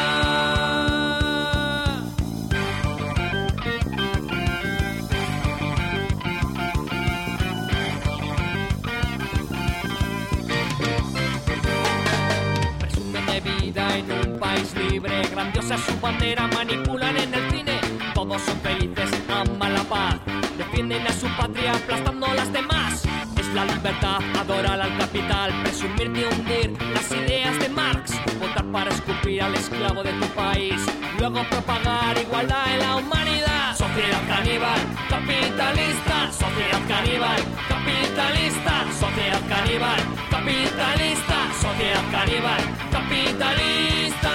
Libre. 14.89 15.21
Grandiosa 15.31 15.77
su 15.77 15.99
bandera, 15.99 16.47
manipulan 16.47 17.17
en 17.17 17.33
el 17.33 17.51
cine. 17.51 17.79
Todos 18.13 18.41
son 18.41 18.59
felices, 18.61 19.09
aman 19.29 19.73
la 19.73 19.83
paz. 19.83 20.15
Defienden 20.57 21.05
a 21.05 21.11
su 21.11 21.27
patria 21.37 21.73
aplastando 21.73 22.25
a 22.25 22.33
las 22.33 22.51
demás. 22.51 23.03
Es 23.37 23.47
la 23.53 23.65
libertad, 23.65 24.19
adorar 24.39 24.81
al 24.81 24.97
capital, 24.97 25.51
presumir 25.63 26.11
de 26.11 26.27
hundir 26.27 26.77
las 26.93 27.11
ideas 27.11 27.59
de 27.59 27.69
Marx. 27.69 28.13
Votar 28.39 28.65
para 28.71 28.91
escupir 28.91 29.41
al 29.41 29.55
esclavo 29.55 30.03
de 30.03 30.13
tu 30.13 30.27
país. 30.27 30.79
Luego 31.19 31.43
propagar 31.49 32.17
igualdad 32.17 32.73
en 32.73 32.79
la 32.79 32.95
humanidad. 32.97 33.75
Sociedad 33.75 34.21
caníbal, 34.27 34.79
capitalista. 35.09 36.31
Sociedad 36.31 36.81
caníbal, 36.87 37.41
capitalista. 37.67 38.85
Sociedad 38.99 39.41
caníbal, 39.47 39.99
capitalista. 40.29 41.37
Sociedad 41.61 42.03
caníbal, 42.11 42.61
capitalista. 42.91 44.34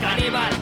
Caníbal, 0.00 0.57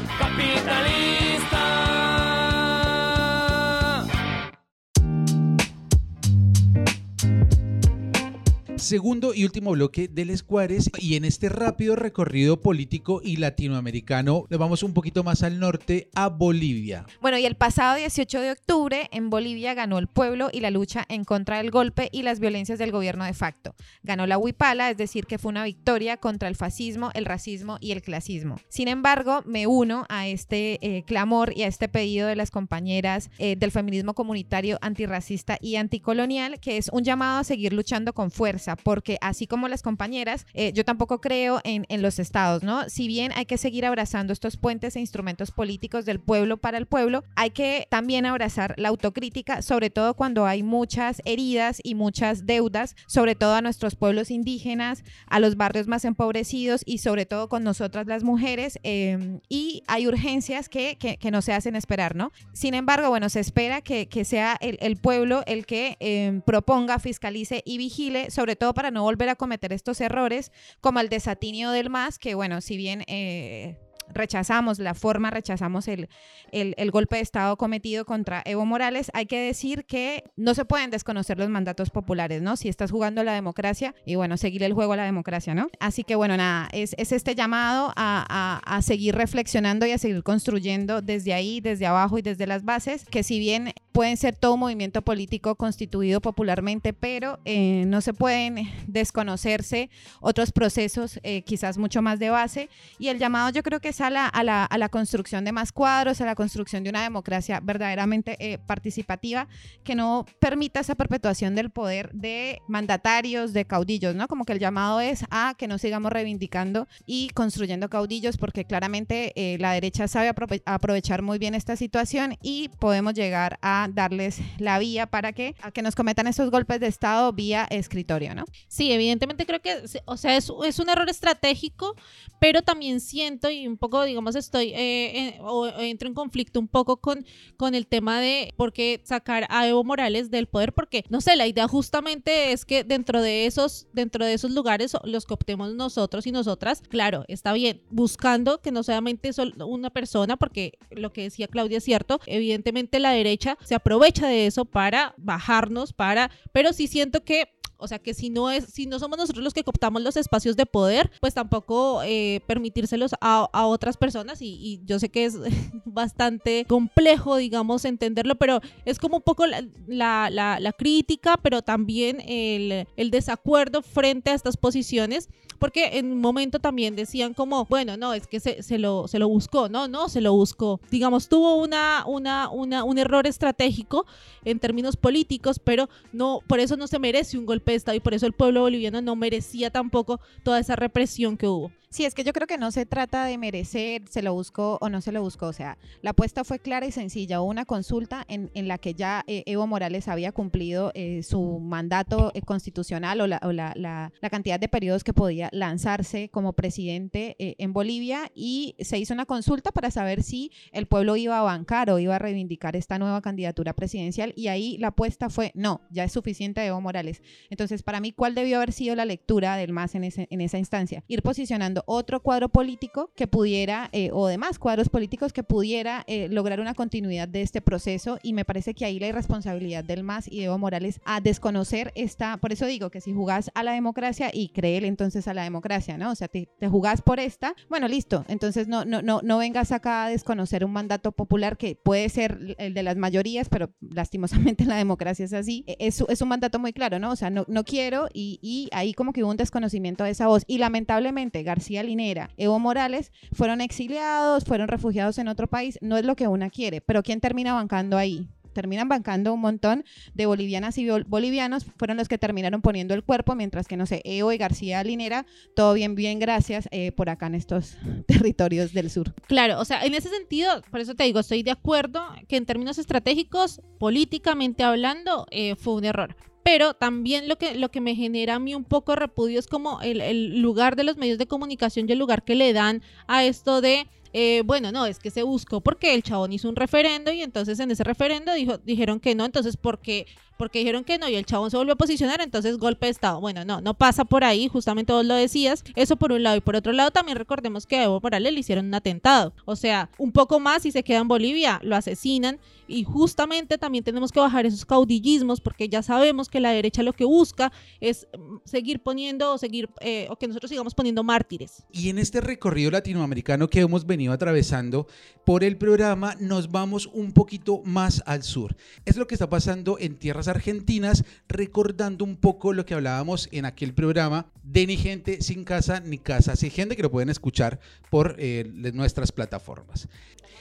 Segundo 8.87 9.35
y 9.35 9.42
último 9.42 9.72
bloque 9.72 10.07
del 10.07 10.31
Escuares 10.31 10.92
y 11.01 11.16
en 11.16 11.25
este 11.25 11.49
rápido 11.49 11.96
recorrido 11.96 12.62
político 12.62 13.20
y 13.20 13.38
latinoamericano 13.38 14.46
le 14.49 14.57
vamos 14.59 14.85
un 14.85 14.94
poquito 14.94 15.25
más 15.25 15.42
al 15.42 15.59
norte 15.59 16.09
a 16.14 16.29
Bolivia. 16.29 17.05
Bueno, 17.20 17.37
y 17.37 17.46
el 17.46 17.57
pasado 17.57 17.96
18 17.96 18.40
de 18.40 18.53
octubre 18.53 19.09
en 19.11 19.29
Bolivia 19.29 19.75
ganó 19.75 19.99
el 19.99 20.07
pueblo 20.07 20.51
y 20.53 20.61
la 20.61 20.70
lucha 20.70 21.05
en 21.09 21.25
contra 21.25 21.57
del 21.57 21.72
golpe 21.72 22.11
y 22.12 22.22
las 22.22 22.38
violencias 22.38 22.79
del 22.79 22.92
gobierno 22.92 23.25
de 23.25 23.35
facto. 23.35 23.75
Ganó 24.05 24.25
la 24.29 24.38
huipala, 24.38 24.88
es 24.88 24.96
decir, 24.96 25.27
que 25.27 25.38
fue 25.38 25.49
una 25.49 25.64
victoria 25.64 26.18
contra 26.18 26.46
el 26.46 26.55
fascismo, 26.55 27.11
el 27.14 27.25
racismo 27.25 27.79
y 27.81 27.90
el 27.90 28.03
clasismo. 28.03 28.55
Sin 28.68 28.87
embargo, 28.87 29.42
me 29.46 29.66
uno 29.66 30.07
a 30.09 30.29
este 30.29 30.79
eh, 30.81 31.03
clamor 31.03 31.53
y 31.57 31.64
a 31.64 31.66
este 31.66 31.88
pedido 31.88 32.29
de 32.29 32.37
las 32.37 32.53
compañeras 32.53 33.31
eh, 33.38 33.57
del 33.57 33.72
feminismo 33.72 34.14
comunitario 34.14 34.79
antirracista 34.81 35.59
y 35.61 35.75
anticolonial, 35.75 36.61
que 36.61 36.77
es 36.77 36.88
un 36.92 37.03
llamado 37.03 37.40
a 37.40 37.44
seguir 37.44 37.72
luchando 37.72 38.12
con 38.12 38.31
fuerza 38.31 38.76
porque 38.83 39.19
así 39.21 39.47
como 39.47 39.69
las 39.69 39.83
compañeras, 39.83 40.47
eh, 40.55 40.73
yo 40.73 40.85
tampoco 40.85 41.21
creo 41.21 41.61
en, 41.65 41.87
en, 41.89 42.03
los 42.03 42.19
estados, 42.19 42.62
¿no? 42.62 42.89
Si 42.89 43.09
bien 43.09 43.33
hay 43.35 43.47
que 43.47 43.59
seguir 43.59 43.85
abrazando 43.87 44.33
estos 44.33 44.57
puentes 44.57 44.97
e 44.97 45.01
instrumentos 45.01 45.51
políticos 45.51 46.05
del 46.05 46.21
pueblo 46.21 46.57
para 46.57 46.79
el 46.79 46.87
pueblo, 46.87 47.25
hay 47.35 47.51
que 47.51 47.87
también 47.91 48.27
abrazar 48.27 48.75
la 48.77 48.89
autocrítica, 48.89 49.62
sobre 49.62 49.91
todo 49.91 50.15
cuando 50.15 50.47
hay 50.47 50.62
muchas 50.62 51.23
heridas 51.25 51.81
y 51.83 51.95
muchas 51.95 52.47
deudas, 52.47 52.97
sobre 53.07 53.35
todo 53.35 53.55
a 53.55 53.62
nuestros 53.62 53.97
pueblos 53.97 54.31
indígenas, 54.31 55.05
a 55.27 55.41
los 55.41 55.57
barrios 55.57 55.87
más 55.87 56.05
empobrecidos 56.05 56.83
y 56.85 56.99
sobre 56.99 57.27
todo 57.27 57.49
con 57.49 57.65
nosotras 57.65 58.07
las 58.07 58.25
mujeres, 58.25 58.79
eh, 58.83 59.41
y 59.49 59.83
hay 59.87 60.07
urgencias 60.07 60.69
que, 60.69 60.97
que, 60.99 61.17
que, 61.17 61.31
no 61.31 61.43
se 61.43 61.53
hacen 61.53 61.77
esperar, 61.77 62.17
¿no? 62.17 62.33
Sin 62.53 62.75
embargo, 62.75 63.09
bueno, 63.09 63.29
se 63.29 63.41
espera 63.41 63.81
que, 63.81 64.09
que 64.09 64.25
sea 64.25 64.57
el, 64.61 64.79
el, 64.81 64.97
pueblo 64.97 65.43
el 65.47 65.67
que 65.67 65.97
eh, 66.01 66.41
proponga, 66.45 66.99
fiscalice 66.99 67.62
y 67.65 67.79
vigile, 67.79 68.31
sobre 68.31 68.57
todo 68.57 68.65
para 68.74 68.90
no 68.90 69.02
volver 69.02 69.29
a 69.29 69.37
cometer 69.37 69.72
estos 69.72 70.00
errores, 70.00 70.52
como 70.81 71.00
el 71.00 71.09
desatinio 71.09 71.70
del 71.70 71.90
MAS, 71.90 72.18
que 72.18 72.35
bueno, 72.35 72.61
si 72.61 72.76
bien... 72.76 73.05
Eh, 73.07 73.79
rechazamos 74.12 74.79
la 74.79 74.95
forma, 74.95 75.31
rechazamos 75.31 75.88
el, 75.88 76.09
el, 76.53 76.75
el, 76.79 76.90
golpe 76.90 77.16
de 77.16 77.23
Estado 77.23 77.57
cometido 77.57 78.05
contra 78.05 78.42
Evo 78.45 78.64
Morales, 78.64 79.11
hay 79.14 79.27
que 79.27 79.38
decir 79.38 79.85
que 79.85 80.25
no 80.37 80.55
se 80.55 80.64
pueden 80.64 80.90
desconocer 80.90 81.38
los 81.38 81.49
mandatos 81.49 81.90
populares, 81.90 82.42
¿no? 82.42 82.57
Si 82.57 82.69
estás 82.69 82.90
jugando 82.90 83.25
la 83.25 83.35
democracia 83.35 83.95
y 84.05 84.14
bueno, 84.14 84.37
seguir 84.37 84.62
el 84.62 84.73
juego 84.73 84.92
a 84.95 84.97
la 84.97 85.05
democracia, 85.05 85.55
¿no? 85.55 85.69
Así 85.81 86.05
que 86.05 86.14
bueno, 86.14 86.37
nada, 86.37 86.69
es, 86.73 86.95
es 86.99 87.12
este 87.12 87.35
llamado 87.35 87.92
a, 87.97 88.27
a, 88.29 88.77
a, 88.77 88.83
seguir 88.83 89.14
reflexionando 89.14 89.87
y 89.87 89.92
a 89.92 89.99
seguir 89.99 90.23
construyendo 90.23 91.03
desde 91.03 91.35
ahí, 91.35 91.61
desde 91.61 91.87
abajo 91.87 92.19
y 92.19 92.23
desde 92.23 92.47
las 92.47 92.64
bases, 92.64 93.05
que 93.05 93.23
si 93.23 93.38
bien 93.38 93.73
pueden 93.97 94.19
ser 94.19 94.37
todo 94.37 94.55
un 94.55 94.61
movimiento 94.61 95.01
político 95.01 95.55
constituido 95.55 96.21
popularmente, 96.21 96.92
pero 96.92 97.38
eh, 97.47 97.85
no 97.87 98.03
se 98.03 98.12
pueden 98.12 98.71
desconocerse 98.87 99.88
otros 100.21 100.53
procesos, 100.53 101.19
eh, 101.23 101.40
quizás 101.42 101.79
mucho 101.79 102.03
más 102.03 102.19
de 102.19 102.29
base, 102.29 102.69
y 102.99 103.09
el 103.09 103.19
llamado 103.19 103.51
yo 103.51 103.62
creo 103.62 103.81
que 103.81 103.95
es 103.96 104.00
a 104.02 104.11
la, 104.11 104.26
a, 104.26 104.42
la, 104.42 104.64
a 104.64 104.78
la 104.78 104.88
construcción 104.88 105.44
de 105.44 105.52
más 105.52 105.72
cuadros, 105.72 106.20
a 106.20 106.26
la 106.26 106.35
construcción 106.35 106.85
de 106.85 106.90
una 106.90 107.02
democracia 107.02 107.61
verdaderamente 107.62 108.37
eh, 108.40 108.59
participativa 108.59 109.48
que 109.85 109.94
no 109.94 110.26
permita 110.38 110.80
esa 110.80 110.94
perpetuación 110.94 111.54
del 111.54 111.70
poder 111.70 112.11
de 112.12 112.61
mandatarios, 112.68 113.52
de 113.52 113.64
caudillos, 113.64 114.14
¿no? 114.14 114.28
Como 114.28 114.44
que 114.44 114.52
el 114.52 114.59
llamado 114.59 115.00
es 115.00 115.24
a 115.30 115.54
que 115.56 115.66
no 115.68 115.78
sigamos 115.78 116.12
reivindicando 116.12 116.87
y 117.06 117.30
construyendo 117.30 117.88
caudillos 117.88 118.37
porque 118.37 118.64
claramente 118.64 119.32
eh, 119.37 119.56
la 119.59 119.72
derecha 119.72 120.09
sabe 120.09 120.30
aprove- 120.30 120.62
aprovechar 120.66 121.22
muy 121.22 121.38
bien 121.38 121.54
esta 121.54 121.76
situación 121.76 122.37
y 122.42 122.68
podemos 122.78 123.14
llegar 123.14 123.59
a 123.62 123.88
darles 123.92 124.40
la 124.59 124.78
vía 124.78 125.06
para 125.06 125.32
que, 125.32 125.54
a 125.62 125.70
que 125.70 125.82
nos 125.82 125.94
cometan 125.94 126.26
esos 126.26 126.50
golpes 126.50 126.80
de 126.80 126.87
Estado 126.88 127.32
vía 127.32 127.66
escritorio, 127.70 128.35
¿no? 128.35 128.44
Sí, 128.68 128.92
evidentemente 128.92 129.46
creo 129.46 129.61
que, 129.61 129.82
o 130.04 130.16
sea, 130.16 130.37
es, 130.37 130.52
es 130.66 130.78
un 130.78 130.88
error 130.90 131.09
estratégico, 131.09 131.94
pero 132.40 132.62
también 132.62 133.00
siento 133.00 133.50
y 133.50 133.66
un 133.66 133.76
poco, 133.76 133.86
digamos, 134.05 134.35
estoy, 134.37 134.72
eh, 134.75 135.38
o 135.40 135.66
entro 135.66 136.09
en 136.09 136.14
conflicto 136.14 136.61
un 136.61 136.68
poco 136.68 136.99
con, 136.99 137.25
con 137.57 137.75
el 137.75 137.87
tema 137.87 138.20
de 138.20 138.53
por 138.57 138.72
qué 138.72 139.01
sacar 139.05 139.46
a 139.51 139.66
Evo 139.68 139.85
Morales 139.85 140.31
del 140.31 140.46
poder, 140.46 140.72
porque, 140.72 141.05
no 141.09 141.20
sé, 141.20 141.37
la 141.37 141.46
idea 141.46 141.68
justamente 141.68 142.53
es 142.53 142.64
que 142.64 142.85
dentro 142.85 143.22
de 143.22 143.46
esos, 143.46 143.87
dentro 143.92 144.25
de 144.25 144.35
esos 144.35 144.51
lugares 144.51 144.96
los 145.05 145.27
que 145.27 145.35
optemos 145.35 145.75
nosotros 145.75 146.27
y 146.27 146.33
nosotras, 146.33 146.83
claro, 146.88 147.25
está 147.29 147.53
bien, 147.53 147.83
buscando 147.90 148.61
que 148.61 148.70
no 148.72 148.83
solamente 148.83 149.33
sol- 149.33 149.55
una 149.66 149.90
persona, 149.90 150.37
porque 150.37 150.72
lo 150.90 151.12
que 151.12 151.22
decía 151.22 151.49
Claudia 151.49 151.79
es 151.79 151.85
cierto, 151.85 152.20
evidentemente 152.27 153.01
la 153.01 153.11
derecha 153.11 153.57
se 153.64 153.75
aprovecha 153.75 154.27
de 154.29 154.46
eso 154.46 154.64
para 154.64 155.14
bajarnos, 155.16 155.92
para, 155.92 156.31
pero 156.53 156.72
sí 156.72 156.87
siento 156.87 157.25
que 157.25 157.49
o 157.79 157.89
sea 157.89 157.99
que 157.99 158.15
si 158.15 158.31
no 158.31 158.51
es, 158.51 158.65
si 158.67 158.87
no 158.87 158.99
somos 158.99 159.19
nosotros 159.19 159.45
los 159.45 159.55
que 159.55 159.65
cooptamos 159.65 160.03
los 160.03 160.17
espacios 160.17 160.57
de 160.57 160.67
poder, 160.67 161.11
pues 161.21 161.35
tampoco 161.35 162.03
eh, 162.05 162.41
permitírselos 162.47 163.12
a, 163.21 163.49
a 163.53 163.67
otras 163.67 163.97
personas. 163.97 164.41
Y, 164.43 164.49
y 164.61 164.81
yo 164.85 164.99
sé 164.99 165.09
que 165.09 165.25
es 165.25 165.37
bastante 165.85 166.65
complejo, 166.69 167.37
digamos, 167.37 167.85
entenderlo, 167.85 168.35
pero 168.37 168.61
es 168.85 168.99
como 168.99 169.17
un 169.19 169.23
poco 169.23 169.47
la, 169.47 169.65
la, 169.87 170.29
la- 170.31 170.61
la 170.61 170.73
crítica, 170.73 171.39
pero 171.43 171.62
también 171.62 172.21
el, 172.27 172.87
el 172.97 173.11
desacuerdo 173.11 173.83
frente 173.83 174.31
a 174.31 174.35
estas 174.35 174.57
posiciones. 174.57 175.29
Porque 175.59 175.99
en 175.99 176.12
un 176.12 176.21
momento 176.21 176.59
también 176.59 176.97
decían 176.97 177.35
como, 177.35 177.64
bueno, 177.66 177.97
no, 177.97 178.14
es 178.14 178.27
que 178.27 178.40
se, 178.40 178.62
se 178.62 178.79
lo, 178.79 179.09
se 179.09 179.19
lo 179.19 179.29
buscó, 179.29 179.69
no, 179.69 179.88
no, 179.88 180.09
se 180.09 180.21
lo 180.21 180.33
buscó. 180.33 180.81
Digamos, 180.90 181.29
tuvo 181.29 181.57
una, 181.57 182.05
una, 182.07 182.49
una, 182.51 182.85
un 182.85 182.99
error 182.99 183.27
estratégico 183.27 184.07
en 184.45 184.59
términos 184.59 184.97
políticos, 184.97 185.59
pero 185.59 185.88
no, 186.12 186.40
por 186.47 186.61
eso 186.61 186.77
no 186.77 186.87
se 186.87 186.99
merece 186.99 187.38
un 187.38 187.47
golpe 187.47 187.73
de 187.73 187.77
Estado 187.77 187.97
y 187.97 188.01
por 188.01 188.14
eso 188.14 188.27
el 188.27 188.33
pueblo 188.33 188.61
boliviano 188.62 189.01
no 189.03 189.16
merecía 189.16 189.71
tampoco 189.71 190.21
toda 190.42 190.59
esa 190.59 190.77
represión 190.77 191.37
que 191.37 191.49
hubo. 191.49 191.71
Sí, 191.96 192.04
es 192.04 192.12
que 192.14 192.24
yo 192.24 192.35
creo 192.35 192.46
que 192.46 192.59
no 192.59 192.72
se 192.72 192.85
trata 192.85 193.24
de 193.24 193.38
merecer, 193.38 194.02
se 194.06 194.20
lo 194.20 194.35
buscó 194.35 194.76
o 194.82 194.90
no 194.90 195.00
se 195.00 195.12
lo 195.12 195.22
buscó. 195.22 195.46
O 195.46 195.52
sea, 195.54 195.78
la 196.02 196.11
apuesta 196.11 196.44
fue 196.44 196.59
clara 196.59 196.85
y 196.85 196.92
sencilla. 196.92 197.40
Hubo 197.40 197.48
una 197.48 197.64
consulta 197.64 198.22
en, 198.28 198.50
en 198.52 198.68
la 198.68 198.76
que 198.76 198.92
ya 198.92 199.24
eh, 199.26 199.44
Evo 199.46 199.66
Morales 199.66 200.06
había 200.06 200.30
cumplido 200.32 200.92
eh, 200.94 201.22
su 201.22 201.59
mandato 201.59 202.32
eh, 202.35 202.42
constitucional 202.42 203.22
o, 203.22 203.26
la, 203.26 203.40
o 203.42 203.50
la, 203.50 203.72
la- 203.76 204.12
cantidad 204.30 204.61
de 204.61 204.68
periodos 204.68 205.04
que 205.04 205.14
podía 205.14 205.48
lanzarse 205.52 206.28
como 206.28 206.52
presidente 206.52 207.35
en 207.38 207.72
Bolivia 207.72 208.30
y 208.35 208.74
se 208.80 208.98
hizo 208.98 209.14
una 209.14 209.24
consulta 209.24 209.72
para 209.72 209.90
saber 209.90 210.22
si 210.22 210.50
el 210.72 210.85
pueblo 210.85 211.16
iba 211.16 211.38
a 211.38 211.42
bancar 211.42 211.88
o 211.88 211.98
iba 211.98 212.16
a 212.16 212.18
reivindicar 212.18 212.76
esta 212.76 212.98
nueva 212.98 213.22
candidatura 213.22 213.72
presidencial 213.72 214.35
y 214.37 214.48
ahí 214.48 214.76
la 214.76 214.88
apuesta 214.88 215.30
fue 215.30 215.50
no, 215.54 215.80
ya 215.90 216.04
es 216.04 216.12
suficiente 216.12 216.62
Evo 216.66 216.82
Morales. 216.82 217.22
Entonces, 217.48 217.82
para 217.82 218.00
mí, 218.00 218.12
¿cuál 218.12 218.35
debió 218.35 218.59
haber 218.59 218.72
sido 218.72 218.94
la 218.96 219.06
lectura 219.06 219.56
del 219.56 219.72
MAS 219.72 219.94
en, 219.94 220.04
ese- 220.04 220.26
en 220.28 220.42
esa 220.42 220.59
instancia? 220.59 221.02
Ir 221.09 221.22
posicionando 221.22 221.85
otro 221.87 222.20
cuadro 222.20 222.49
político 222.49 223.11
que 223.14 223.27
pudiera, 223.27 223.88
eh, 223.92 224.11
o 224.12 224.27
demás 224.27 224.59
cuadros 224.59 224.88
políticos 224.88 225.33
que 225.33 225.42
pudiera 225.42 226.05
eh, 226.07 226.29
lograr 226.29 226.61
una 226.61 226.75
continuidad 226.75 227.29
de 227.29 227.42
este 227.42 227.62
proceso 227.62 228.18
y 228.22 228.33
me 228.33 228.44
parece 228.44 228.75
que 228.75 228.85
ahí 228.85 228.99
la 228.99 229.07
irresponsabilidad 229.07 229.85
del 229.85 230.03
MAS 230.03 230.29
y 230.29 230.40
de 230.40 230.44
Evo 230.46 230.59
Morales 230.59 231.01
a 231.05 231.20
desconocer 231.20 231.92
esta, 231.94 232.37
por 232.38 232.53
eso 232.53 232.66
digo 232.66 232.90
que 232.90 233.01
si 233.01 233.12
jugás 233.12 233.51
a 233.55 233.62
la 233.62 233.72
democracia 233.72 234.31
y 234.33 234.49
créele 234.49 234.88
entonces 234.88 235.29
a 235.29 235.35
la 235.35 235.44
democracia, 235.44 235.96
¿no? 235.96 236.11
O 236.11 236.14
sea, 236.14 236.29
te, 236.29 236.49
te 236.59 236.68
jugás 236.68 237.03
por 237.03 237.20
esta, 237.20 237.55
bueno, 237.68 237.88
listo, 237.88 238.25
entonces 238.29 238.68
no, 238.68 238.85
no, 238.85 239.03
no, 239.03 239.20
no 239.22 239.38
vengas 239.38 239.72
acá 239.72 240.05
a 240.05 240.11
desconocer 240.11 240.64
un 240.64 240.72
mandato 240.72 241.12
popular 241.12 241.57
que 241.57 241.77
puede 241.77 242.09
ser 242.09 242.57
el 242.59 242.75
de 242.75 242.83
las 242.83 242.96
mayorías, 242.96 243.49
pero 243.49 243.70
lastimosamente 243.81 244.64
la 244.64 244.77
democracia 244.77 245.25
es 245.25 245.33
así, 245.33 245.64
E- 245.66 245.77
es, 245.79 246.01
un 246.20 246.29
mandato 246.29 246.59
muy 246.59 246.72
claro, 246.72 246.99
¿no? 246.99 247.12
O 247.12 247.16
sea, 247.16 247.31
no, 247.31 247.44
no 247.46 247.64
quiero 247.64 248.09
y, 248.12 248.40
y 248.42 248.68
ahí 248.72 248.92
como 248.92 249.12
que 249.12 249.22
hubo 249.22 249.31
un 249.31 249.37
desconocimiento 249.37 250.03
de 250.05 250.11
esa 250.11 250.27
voz 250.27 250.42
y 250.46 250.59
lamentablemente 250.59 251.42
García 251.42 251.65
Linera, 251.83 252.31
Evo 252.37 252.59
Morales 252.59 253.12
fueron 253.33 253.61
exiliados, 253.61 254.44
fueron 254.44 254.68
refugiados 254.68 255.18
en 255.18 255.29
otro 255.29 255.46
país, 255.48 255.79
no 255.83 255.96
es 255.96 256.05
lo 256.05 256.16
que 256.16 256.29
una 256.29 256.50
quiere, 256.50 256.81
pero 256.81 257.02
¿quién 257.02 257.20
termina 257.20 257.52
bancando 257.55 257.96
ahí? 257.98 258.29
Terminan 258.52 258.88
bancando 258.88 259.35
un 259.35 259.40
montón 259.40 259.85
de 260.14 260.24
bolivianas 260.24 260.79
y 260.79 260.88
bol- 260.88 261.05
bolivianos, 261.07 261.66
fueron 261.76 261.98
los 261.98 262.09
que 262.09 262.16
terminaron 262.16 262.62
poniendo 262.62 262.94
el 262.94 263.05
cuerpo, 263.05 263.35
mientras 263.35 263.68
que, 263.68 263.76
no 263.76 263.85
sé, 263.85 264.00
Evo 264.05 264.33
y 264.33 264.38
García 264.38 264.83
Linera, 264.83 265.26
todo 265.55 265.74
bien, 265.74 265.94
bien, 265.94 266.18
gracias 266.18 266.66
eh, 266.70 266.90
por 266.92 267.11
acá 267.11 267.26
en 267.26 267.35
estos 267.35 267.76
territorios 268.07 268.72
del 268.72 268.88
sur. 268.88 269.12
Claro, 269.26 269.61
o 269.61 269.64
sea, 269.66 269.85
en 269.85 269.92
ese 269.92 270.09
sentido, 270.09 270.62
por 270.70 270.81
eso 270.81 270.94
te 270.94 271.05
digo, 271.05 271.20
estoy 271.20 271.42
de 271.42 271.50
acuerdo 271.50 272.02
que 272.29 272.38
en 272.38 272.46
términos 272.46 272.79
estratégicos, 272.79 273.61
políticamente 273.79 274.62
hablando, 274.64 275.26
eh, 275.31 275.55
fue 275.57 275.74
un 275.74 275.85
error. 275.85 276.16
Pero 276.46 276.74
también 276.74 277.28
lo 277.28 277.38
que, 277.38 277.56
lo 277.56 277.72
que 277.72 277.80
me 277.80 277.96
genera 277.96 278.37
a 278.37 278.38
mí 278.38 278.54
un 278.54 278.62
poco 278.62 278.94
repudio 278.94 279.40
es 279.40 279.48
como 279.48 279.80
el, 279.80 280.00
el 280.00 280.40
lugar 280.40 280.76
de 280.76 280.85
los 280.85 280.96
medios 280.96 281.18
de 281.18 281.26
comunicación 281.26 281.88
y 281.88 281.92
el 281.92 281.98
lugar 281.98 282.22
que 282.22 282.37
le 282.37 282.52
dan 282.52 282.82
a 283.09 283.24
esto 283.24 283.61
de, 283.61 283.88
eh, 284.12 284.42
bueno, 284.44 284.70
no, 284.70 284.87
es 284.87 285.00
que 285.00 285.11
se 285.11 285.24
buscó 285.24 285.61
porque 285.61 285.92
el 285.92 286.04
chabón 286.04 286.32
hizo 286.32 286.48
un 286.48 286.54
referendo 286.54 287.11
y 287.11 287.22
entonces 287.22 287.59
en 287.59 287.72
ese 287.72 287.82
referendo 287.82 288.32
dijo, 288.32 288.59
dijeron 288.59 289.00
que 289.00 289.16
no, 289.16 289.24
entonces 289.24 289.56
porque 289.56 290.06
porque 290.37 290.59
dijeron 290.61 290.85
que 290.85 290.99
no 290.99 291.09
y 291.09 291.14
el 291.14 291.27
chabón 291.27 291.51
se 291.51 291.57
volvió 291.57 291.75
a 291.75 291.77
posicionar, 291.77 292.20
entonces 292.20 292.59
golpe 292.59 292.87
de 292.87 292.92
Estado. 292.92 293.20
Bueno, 293.20 293.44
no, 293.44 293.61
no 293.61 293.75
pasa 293.75 294.05
por 294.05 294.25
ahí, 294.25 294.49
justamente 294.49 294.92
vos 294.92 295.05
lo 295.05 295.14
decías, 295.14 295.64
eso 295.75 295.96
por 295.96 296.12
un 296.12 296.22
lado. 296.22 296.37
Y 296.37 296.40
por 296.40 296.57
otro 296.57 296.72
lado, 296.72 296.90
también 296.90 297.18
recordemos 297.18 297.66
que 297.66 297.77
a 297.77 297.85
Evo 297.85 298.01
Morales 298.01 298.33
le 298.33 298.40
hicieron 298.40 298.66
un 298.66 298.75
atentado. 298.75 299.33
O 299.44 299.57
sea, 299.57 299.90
un 299.99 300.12
poco 300.12 300.40
más 300.40 300.64
y 300.66 300.72
se 300.72 300.83
queda 300.83 300.99
en 300.99 301.09
Bolivia, 301.09 301.61
lo 301.62 301.77
asesinan. 301.77 302.38
Y 302.68 302.83
justamente 302.83 303.59
también 303.59 303.85
tenemos 303.85 304.11
que 304.11 304.18
bajar 304.18 304.44
esos 304.44 304.64
caudillismos, 304.64 305.40
porque 305.40 305.68
ya 305.68 305.83
sabemos 305.83 306.29
que 306.29 306.40
la 306.40 306.51
derecha 306.51 306.83
lo 306.83 306.92
que 306.92 307.05
busca 307.05 307.53
es 307.81 308.09
mm, 308.18 308.38
seguir 308.44 308.81
poniendo 308.81 309.33
o 309.33 309.38
seguir, 309.38 309.70
eh, 309.81 310.09
o 310.11 310.16
que 310.16 310.27
nosotros 310.27 310.51
sigamos 310.51 310.75
poniendo 310.75 311.05
mártires. 311.05 311.62
Y 311.70 311.90
en 311.90 311.99
este 311.99 312.20
recorrido 312.20 312.72
latinoamericano 312.72 313.49
que 313.49 313.61
hemos 313.61 313.87
venido 313.87 314.12
atravesando 314.12 314.88
por 315.25 315.44
el 315.44 315.57
programa, 315.57 316.16
nos 316.18 316.51
vamos 316.51 316.87
un 316.92 317.12
poquito 317.12 317.62
más 317.64 318.03
al 318.07 318.22
sur. 318.22 318.57
Es 318.85 318.96
lo 318.96 319.07
que 319.07 319.14
está 319.14 319.29
pasando 319.29 319.79
en 319.79 319.96
tierras 319.96 320.26
argentinas, 320.29 321.05
recordando 321.29 322.05
un 322.05 322.17
poco 322.17 322.53
lo 322.53 322.67
que 322.67 322.75
hablábamos 322.75 323.29
en 323.33 323.45
aquel 323.45 323.75
programa 323.75 324.31
de 324.43 324.67
Ni 324.67 324.77
Gente 324.77 325.23
Sin 325.23 325.45
Casa 325.45 325.81
ni 325.81 325.99
Casa 325.99 326.37
Sin 326.37 326.51
Gente, 326.51 326.77
que 326.77 326.83
lo 326.83 326.91
pueden 326.91 327.09
escuchar 327.09 327.61
por 327.91 328.17
eh, 328.19 328.51
nuestras 328.73 329.12
plataformas. 329.12 329.89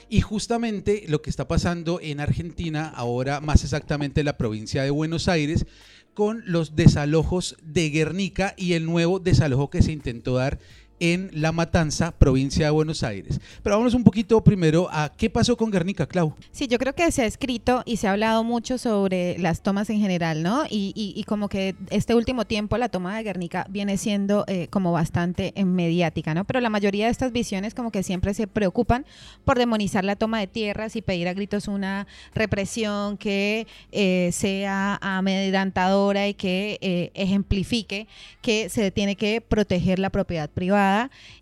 Y 0.08 0.20
justamente 0.20 1.04
lo 1.08 1.20
que 1.20 1.30
está 1.30 1.48
pasando 1.48 1.98
en 2.00 2.20
Argentina, 2.20 2.88
ahora 2.88 3.40
más 3.40 3.64
exactamente 3.64 4.20
en 4.20 4.26
la 4.26 4.38
provincia 4.38 4.82
de 4.82 4.90
Buenos 4.90 5.28
Aires, 5.28 5.66
con 6.14 6.42
los 6.46 6.76
desalojos 6.76 7.56
de 7.62 7.90
Guernica 7.90 8.54
y 8.56 8.72
el 8.72 8.86
nuevo 8.86 9.18
desalojo 9.18 9.68
que 9.68 9.82
se 9.82 9.92
intentó 9.92 10.36
dar 10.36 10.58
en 11.00 11.30
La 11.32 11.52
Matanza, 11.52 12.12
provincia 12.12 12.66
de 12.66 12.70
Buenos 12.70 13.02
Aires. 13.02 13.40
Pero 13.62 13.76
vámonos 13.76 13.94
un 13.94 14.04
poquito 14.04 14.42
primero 14.42 14.88
a 14.90 15.12
qué 15.16 15.30
pasó 15.30 15.56
con 15.56 15.70
Guernica, 15.70 16.06
Clau. 16.06 16.34
Sí, 16.52 16.66
yo 16.66 16.78
creo 16.78 16.94
que 16.94 17.10
se 17.12 17.22
ha 17.22 17.26
escrito 17.26 17.82
y 17.84 17.96
se 17.96 18.08
ha 18.08 18.12
hablado 18.12 18.44
mucho 18.44 18.78
sobre 18.78 19.38
las 19.38 19.62
tomas 19.62 19.90
en 19.90 20.00
general, 20.00 20.42
¿no? 20.42 20.64
Y, 20.70 21.24
como 21.26 21.48
que 21.48 21.74
este 21.90 22.14
último 22.14 22.44
tiempo 22.44 22.78
la 22.78 22.88
toma 22.88 23.16
de 23.16 23.24
Guernica 23.24 23.66
viene 23.68 23.96
siendo 23.96 24.44
eh, 24.46 24.68
como 24.68 24.92
bastante 24.92 25.52
mediática, 25.64 26.34
¿no? 26.34 26.44
Pero 26.44 26.60
la 26.60 26.70
mayoría 26.70 27.06
de 27.06 27.10
estas 27.10 27.32
visiones 27.32 27.74
como 27.74 27.90
que 27.90 28.02
siempre 28.02 28.32
se 28.34 28.46
preocupan 28.46 29.04
por 29.44 29.58
demonizar 29.58 30.04
la 30.04 30.14
toma 30.16 30.38
de 30.38 30.46
tierras 30.46 30.94
y 30.94 31.02
pedir 31.02 31.26
a 31.28 31.34
gritos 31.34 31.68
una 31.68 32.06
represión 32.34 33.16
que 33.16 33.66
eh, 33.92 34.30
sea 34.32 34.98
amedrentadora 35.00 36.28
y 36.28 36.34
que 36.34 36.78
eh, 36.80 37.10
ejemplifique 37.14 38.06
que 38.40 38.68
se 38.68 38.90
tiene 38.90 39.16
que 39.16 39.40
proteger 39.40 39.98
la 39.98 40.10
propiedad 40.10 40.48
privada 40.48 40.85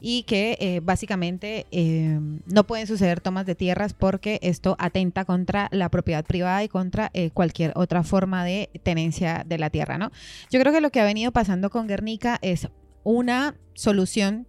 y 0.01 0.23
que 0.25 0.57
eh, 0.61 0.81
básicamente 0.83 1.67
eh, 1.71 2.19
no 2.47 2.65
pueden 2.67 2.87
suceder 2.87 3.21
tomas 3.21 3.47
de 3.47 3.55
tierras 3.55 3.95
porque 3.95 4.39
esto 4.43 4.77
atenta 4.79 5.25
contra 5.25 5.69
la 5.73 5.89
propiedad 5.89 6.25
privada 6.25 6.63
y 6.65 6.69
contra 6.69 7.11
eh, 7.15 7.31
cualquier 7.31 7.73
otra 7.77 8.03
forma 8.03 8.45
de 8.45 8.71
tenencia 8.83 9.45
de 9.47 9.59
la 9.59 9.71
tierra, 9.71 9.99
¿no? 9.99 10.11
Yo 10.51 10.61
creo 10.61 10.73
que 10.73 10.81
lo 10.81 10.91
que 10.91 11.01
ha 11.01 11.05
venido 11.05 11.33
pasando 11.33 11.71
con 11.71 11.87
Guernica 11.87 12.39
es 12.43 12.69
una 13.03 13.55
solución 13.75 14.47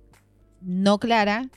no 0.62 0.98
clara, 1.00 1.50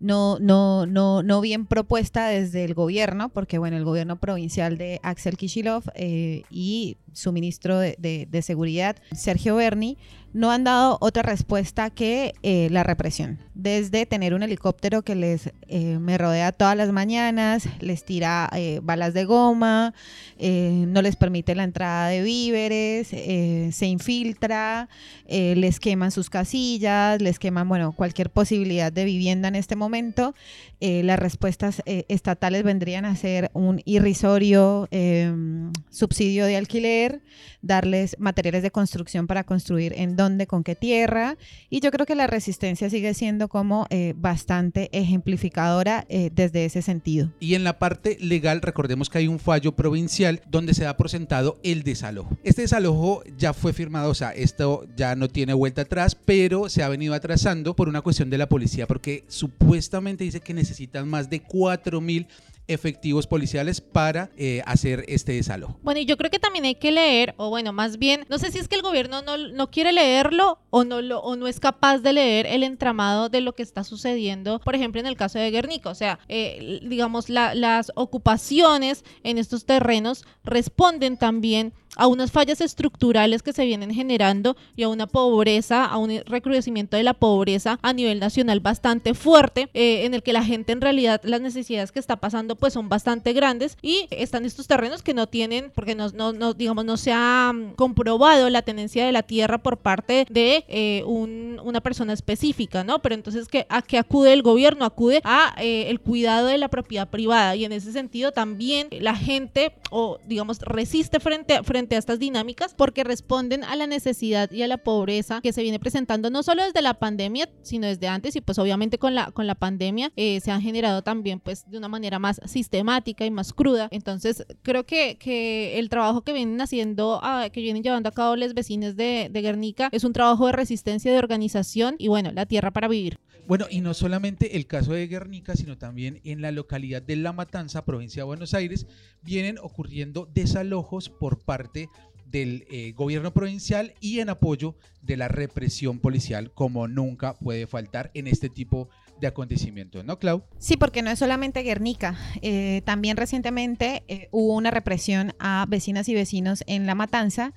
no, 0.00 0.38
no, 0.38 0.86
no, 0.86 1.22
no 1.24 1.40
bien 1.40 1.66
propuesta 1.66 2.28
desde 2.28 2.64
el 2.64 2.74
gobierno, 2.74 3.30
porque 3.30 3.58
bueno, 3.58 3.76
el 3.76 3.84
gobierno 3.84 4.16
provincial 4.20 4.78
de 4.78 5.00
Axel 5.02 5.36
Kishilov 5.36 5.82
eh, 5.96 6.42
y 6.50 6.98
su 7.12 7.32
ministro 7.32 7.78
de- 7.80 8.26
de 8.30 8.42
Seguridad, 8.42 8.96
Sergio 9.12 9.56
Berni, 9.56 9.98
no 10.32 10.50
han 10.50 10.64
dado 10.64 10.98
otra 11.00 11.22
respuesta 11.22 11.90
que 11.90 12.34
eh, 12.42 12.68
la 12.70 12.82
represión. 12.82 13.38
Desde 13.54 14.06
tener 14.06 14.34
un 14.34 14.42
helicóptero 14.42 15.02
que 15.02 15.14
les 15.14 15.50
eh, 15.68 15.98
me 15.98 16.18
rodea 16.18 16.52
todas 16.52 16.76
las 16.76 16.92
mañanas, 16.92 17.68
les 17.80 18.04
tira 18.04 18.48
eh, 18.54 18.80
balas 18.82 19.14
de 19.14 19.24
goma, 19.24 19.94
no 20.40 21.02
les 21.02 21.16
permite 21.16 21.54
la 21.56 21.64
entrada 21.64 22.08
de 22.08 22.22
víveres, 22.22 23.08
se 23.08 23.86
infiltra, 23.86 24.88
les 25.26 25.80
queman 25.80 26.12
sus 26.12 26.30
casillas, 26.30 27.20
les 27.20 27.40
queman, 27.40 27.68
bueno, 27.68 27.90
cualquier 27.92 28.30
posibilidad 28.30 28.92
de 28.92 29.04
vivienda 29.04 29.48
en 29.48 29.56
este 29.56 29.74
momento. 29.74 30.34
las 30.80 31.18
respuestas 31.18 31.82
estatales 31.86 32.62
vendrían 32.62 33.04
a 33.04 33.16
ser 33.16 33.50
un 33.52 33.82
irrisorio 33.84 34.86
em, 34.92 35.72
subsidio 35.90 36.46
de 36.46 36.56
alquiler, 36.56 37.20
darles 37.60 38.16
materiales 38.20 38.62
de 38.62 38.70
construcción 38.70 39.26
para 39.26 39.42
construir 39.42 39.92
en 39.96 40.16
dónde, 40.18 40.46
con 40.46 40.64
qué 40.64 40.74
tierra. 40.74 41.38
Y 41.70 41.80
yo 41.80 41.90
creo 41.90 42.04
que 42.04 42.14
la 42.14 42.26
resistencia 42.26 42.90
sigue 42.90 43.14
siendo 43.14 43.48
como 43.48 43.86
eh, 43.88 44.12
bastante 44.16 44.90
ejemplificadora 44.92 46.04
eh, 46.10 46.30
desde 46.34 46.66
ese 46.66 46.82
sentido. 46.82 47.30
Y 47.40 47.54
en 47.54 47.64
la 47.64 47.78
parte 47.78 48.18
legal, 48.20 48.60
recordemos 48.60 49.08
que 49.08 49.18
hay 49.18 49.28
un 49.28 49.38
fallo 49.38 49.72
provincial 49.72 50.42
donde 50.50 50.74
se 50.74 50.86
ha 50.86 50.96
presentado 50.96 51.58
el 51.62 51.84
desalojo. 51.84 52.36
Este 52.44 52.62
desalojo 52.62 53.22
ya 53.38 53.54
fue 53.54 53.72
firmado, 53.72 54.10
o 54.10 54.14
sea, 54.14 54.30
esto 54.32 54.86
ya 54.96 55.14
no 55.14 55.28
tiene 55.28 55.54
vuelta 55.54 55.82
atrás, 55.82 56.14
pero 56.16 56.68
se 56.68 56.82
ha 56.82 56.88
venido 56.88 57.14
atrasando 57.14 57.74
por 57.74 57.88
una 57.88 58.02
cuestión 58.02 58.28
de 58.28 58.38
la 58.38 58.48
policía, 58.48 58.86
porque 58.86 59.24
supuestamente 59.28 60.24
dice 60.24 60.40
que 60.40 60.52
necesitan 60.52 61.08
más 61.08 61.30
de 61.30 61.40
4 61.40 62.00
mil 62.00 62.26
efectivos 62.68 63.26
policiales 63.26 63.80
para 63.80 64.30
eh, 64.36 64.62
hacer 64.66 65.04
este 65.08 65.32
desalojo. 65.32 65.78
Bueno, 65.82 66.00
y 66.00 66.04
yo 66.04 66.16
creo 66.16 66.30
que 66.30 66.38
también 66.38 66.64
hay 66.66 66.74
que 66.76 66.92
leer, 66.92 67.34
o 67.38 67.50
bueno, 67.50 67.72
más 67.72 67.98
bien, 67.98 68.24
no 68.28 68.38
sé 68.38 68.52
si 68.52 68.58
es 68.58 68.68
que 68.68 68.76
el 68.76 68.82
gobierno 68.82 69.22
no, 69.22 69.36
no 69.36 69.70
quiere 69.70 69.92
leerlo 69.92 70.60
o 70.70 70.84
no, 70.84 71.00
lo, 71.00 71.20
o 71.20 71.34
no 71.36 71.48
es 71.48 71.60
capaz 71.60 71.98
de 71.98 72.12
leer 72.12 72.46
el 72.46 72.62
entramado 72.62 73.28
de 73.28 73.40
lo 73.40 73.54
que 73.54 73.62
está 73.62 73.84
sucediendo, 73.84 74.60
por 74.60 74.74
ejemplo, 74.74 75.00
en 75.00 75.06
el 75.06 75.16
caso 75.16 75.38
de 75.38 75.50
Guernica. 75.50 75.90
O 75.90 75.94
sea, 75.94 76.18
eh, 76.28 76.80
digamos, 76.82 77.28
las 77.28 77.90
ocupaciones 77.94 79.04
en 79.24 79.38
estos 79.38 79.64
terrenos 79.64 80.24
responden 80.44 81.16
también 81.16 81.72
a 81.98 82.06
unas 82.06 82.30
fallas 82.30 82.60
estructurales 82.60 83.42
que 83.42 83.52
se 83.52 83.66
vienen 83.66 83.92
generando 83.92 84.56
y 84.76 84.84
a 84.84 84.88
una 84.88 85.06
pobreza, 85.06 85.84
a 85.84 85.98
un 85.98 86.22
recrudecimiento 86.24 86.96
de 86.96 87.02
la 87.02 87.12
pobreza 87.12 87.78
a 87.82 87.92
nivel 87.92 88.20
nacional 88.20 88.60
bastante 88.60 89.12
fuerte, 89.14 89.68
eh, 89.74 90.06
en 90.06 90.14
el 90.14 90.22
que 90.22 90.32
la 90.32 90.44
gente 90.44 90.72
en 90.72 90.80
realidad 90.80 91.20
las 91.24 91.40
necesidades 91.40 91.92
que 91.92 91.98
está 91.98 92.16
pasando 92.16 92.56
pues 92.56 92.72
son 92.72 92.88
bastante 92.88 93.32
grandes 93.32 93.76
y 93.82 94.06
están 94.10 94.44
estos 94.44 94.66
terrenos 94.66 95.02
que 95.02 95.12
no 95.12 95.26
tienen, 95.26 95.72
porque 95.74 95.94
no, 95.94 96.54
digamos, 96.54 96.84
no 96.84 96.96
se 96.96 97.12
ha 97.12 97.52
mm, 97.52 97.74
comprobado 97.74 98.48
la 98.48 98.62
tenencia 98.62 99.04
de 99.04 99.12
la 99.12 99.22
tierra 99.22 99.58
por 99.58 99.78
parte 99.78 100.26
de 100.30 100.64
eh, 100.68 101.02
una 101.04 101.80
persona 101.80 102.12
específica, 102.12 102.84
¿no? 102.84 103.00
Pero 103.00 103.14
entonces, 103.14 103.48
¿qué, 103.48 103.66
¿a 103.68 103.82
qué 103.82 103.98
acude 103.98 104.32
el 104.32 104.42
gobierno? 104.42 104.84
Acude 104.84 105.20
a 105.24 105.54
eh, 105.58 105.90
el 105.90 106.00
cuidado 106.00 106.46
de 106.46 106.58
la 106.58 106.68
propiedad 106.68 107.08
privada 107.08 107.56
y 107.56 107.64
en 107.64 107.72
ese 107.72 107.92
sentido 107.92 108.32
también 108.32 108.88
la 109.00 109.16
gente 109.16 109.72
o 109.90 110.18
digamos 110.26 110.60
resiste 110.60 111.20
frente, 111.20 111.62
frente 111.62 111.87
a 111.96 111.98
estas 111.98 112.18
dinámicas 112.18 112.74
porque 112.74 113.04
responden 113.04 113.64
a 113.64 113.76
la 113.76 113.86
necesidad 113.86 114.50
y 114.50 114.62
a 114.62 114.68
la 114.68 114.78
pobreza 114.78 115.40
que 115.42 115.52
se 115.52 115.62
viene 115.62 115.78
presentando 115.78 116.30
no 116.30 116.42
solo 116.42 116.64
desde 116.64 116.82
la 116.82 116.94
pandemia, 116.94 117.48
sino 117.62 117.86
desde 117.86 118.08
antes 118.08 118.36
y 118.36 118.40
pues 118.40 118.58
obviamente 118.58 118.98
con 118.98 119.14
la, 119.14 119.30
con 119.32 119.46
la 119.46 119.54
pandemia 119.54 120.12
eh, 120.16 120.40
se 120.40 120.50
han 120.50 120.62
generado 120.62 121.02
también 121.02 121.40
pues 121.40 121.68
de 121.70 121.78
una 121.78 121.88
manera 121.88 122.18
más 122.18 122.40
sistemática 122.46 123.24
y 123.24 123.30
más 123.30 123.52
cruda. 123.52 123.88
Entonces 123.90 124.44
creo 124.62 124.84
que, 124.84 125.18
que 125.18 125.78
el 125.78 125.88
trabajo 125.88 126.22
que 126.22 126.32
vienen 126.32 126.60
haciendo, 126.60 127.20
ah, 127.22 127.48
que 127.52 127.60
vienen 127.60 127.82
llevando 127.82 128.08
a 128.08 128.12
cabo 128.12 128.36
los 128.36 128.54
vecinos 128.54 128.96
de, 128.96 129.28
de 129.30 129.42
Guernica 129.42 129.88
es 129.92 130.04
un 130.04 130.12
trabajo 130.12 130.46
de 130.46 130.52
resistencia, 130.52 131.12
de 131.12 131.18
organización 131.18 131.96
y 131.98 132.08
bueno, 132.08 132.30
la 132.32 132.46
tierra 132.46 132.70
para 132.70 132.88
vivir. 132.88 133.18
Bueno, 133.48 133.64
y 133.70 133.80
no 133.80 133.94
solamente 133.94 134.58
el 134.58 134.66
caso 134.66 134.92
de 134.92 135.06
Guernica, 135.06 135.56
sino 135.56 135.78
también 135.78 136.20
en 136.22 136.42
la 136.42 136.52
localidad 136.52 137.00
de 137.00 137.16
La 137.16 137.32
Matanza, 137.32 137.86
provincia 137.86 138.20
de 138.20 138.26
Buenos 138.26 138.52
Aires, 138.52 138.86
vienen 139.22 139.56
ocurriendo 139.56 140.28
desalojos 140.34 141.08
por 141.08 141.38
parte 141.38 141.88
del 142.26 142.66
eh, 142.70 142.92
gobierno 142.94 143.32
provincial 143.32 143.94
y 144.02 144.20
en 144.20 144.28
apoyo 144.28 144.76
de 145.00 145.16
la 145.16 145.28
represión 145.28 145.98
policial, 145.98 146.52
como 146.52 146.88
nunca 146.88 147.36
puede 147.36 147.66
faltar 147.66 148.10
en 148.12 148.26
este 148.26 148.50
tipo 148.50 148.90
de 149.18 149.28
acontecimientos, 149.28 150.04
¿no, 150.04 150.18
Clau? 150.18 150.42
Sí, 150.58 150.76
porque 150.76 151.00
no 151.00 151.10
es 151.10 151.18
solamente 151.18 151.62
Guernica. 151.62 152.18
Eh, 152.42 152.82
también 152.84 153.16
recientemente 153.16 154.04
eh, 154.08 154.28
hubo 154.30 154.56
una 154.56 154.70
represión 154.70 155.32
a 155.38 155.64
vecinas 155.66 156.06
y 156.10 156.14
vecinos 156.14 156.64
en 156.66 156.84
La 156.84 156.94
Matanza 156.94 157.54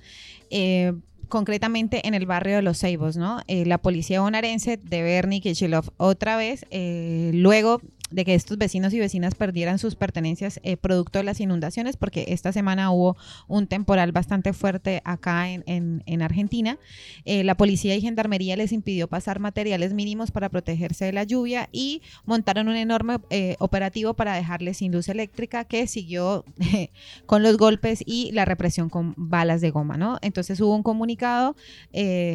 concretamente 1.28 2.06
en 2.06 2.14
el 2.14 2.26
barrio 2.26 2.56
de 2.56 2.62
Los 2.62 2.78
Ceibos, 2.78 3.16
¿no? 3.16 3.40
Eh, 3.46 3.64
la 3.64 3.78
policía 3.78 4.20
bonaerense 4.20 4.76
de 4.76 5.02
Bernie 5.02 5.40
Kichilov 5.40 5.90
otra 5.96 6.36
vez, 6.36 6.66
eh, 6.70 7.30
luego 7.34 7.80
de 8.12 8.24
que 8.24 8.34
estos 8.34 8.58
vecinos 8.58 8.92
y 8.92 9.00
vecinas 9.00 9.34
perdieran 9.34 9.78
sus 9.78 9.96
pertenencias 9.96 10.60
eh, 10.62 10.76
producto 10.76 11.18
de 11.18 11.24
las 11.24 11.40
inundaciones, 11.40 11.96
porque 11.96 12.26
esta 12.28 12.52
semana 12.52 12.90
hubo 12.90 13.16
un 13.48 13.66
temporal 13.66 14.12
bastante 14.12 14.52
fuerte 14.52 15.02
acá 15.04 15.48
en, 15.50 16.22
Argentina. 16.22 16.78
Eh, 17.24 17.42
la 17.42 17.56
policía 17.56 17.96
y 17.96 18.00
gendarmería 18.00 18.56
les 18.56 18.70
impidió 18.70 19.08
pasar 19.08 19.40
materiales 19.40 19.92
mínimos 19.92 20.30
para 20.30 20.48
protegerse 20.50 21.06
de 21.06 21.12
la 21.12 21.24
lluvia 21.24 21.68
y 21.72 22.02
montaron 22.24 22.68
un 22.68 22.76
enorme 22.76 23.18
eh, 23.30 23.56
operativo 23.58 24.14
para 24.14 24.34
dejarles 24.34 24.76
sin 24.76 24.92
luz 24.92 25.08
eléctrica 25.08 25.64
que 25.64 25.86
siguió 25.86 26.44
con 27.26 27.42
los 27.42 27.56
golpes 27.56 28.04
y 28.06 28.30
la 28.32 28.44
represión 28.44 28.88
con 28.88 29.14
balas 29.16 29.60
de 29.60 29.70
goma, 29.70 29.96
¿no? 29.96 30.18
Entonces 30.22 30.60
hubo 30.60 30.76
un 30.76 30.82
comunicado 30.82 31.56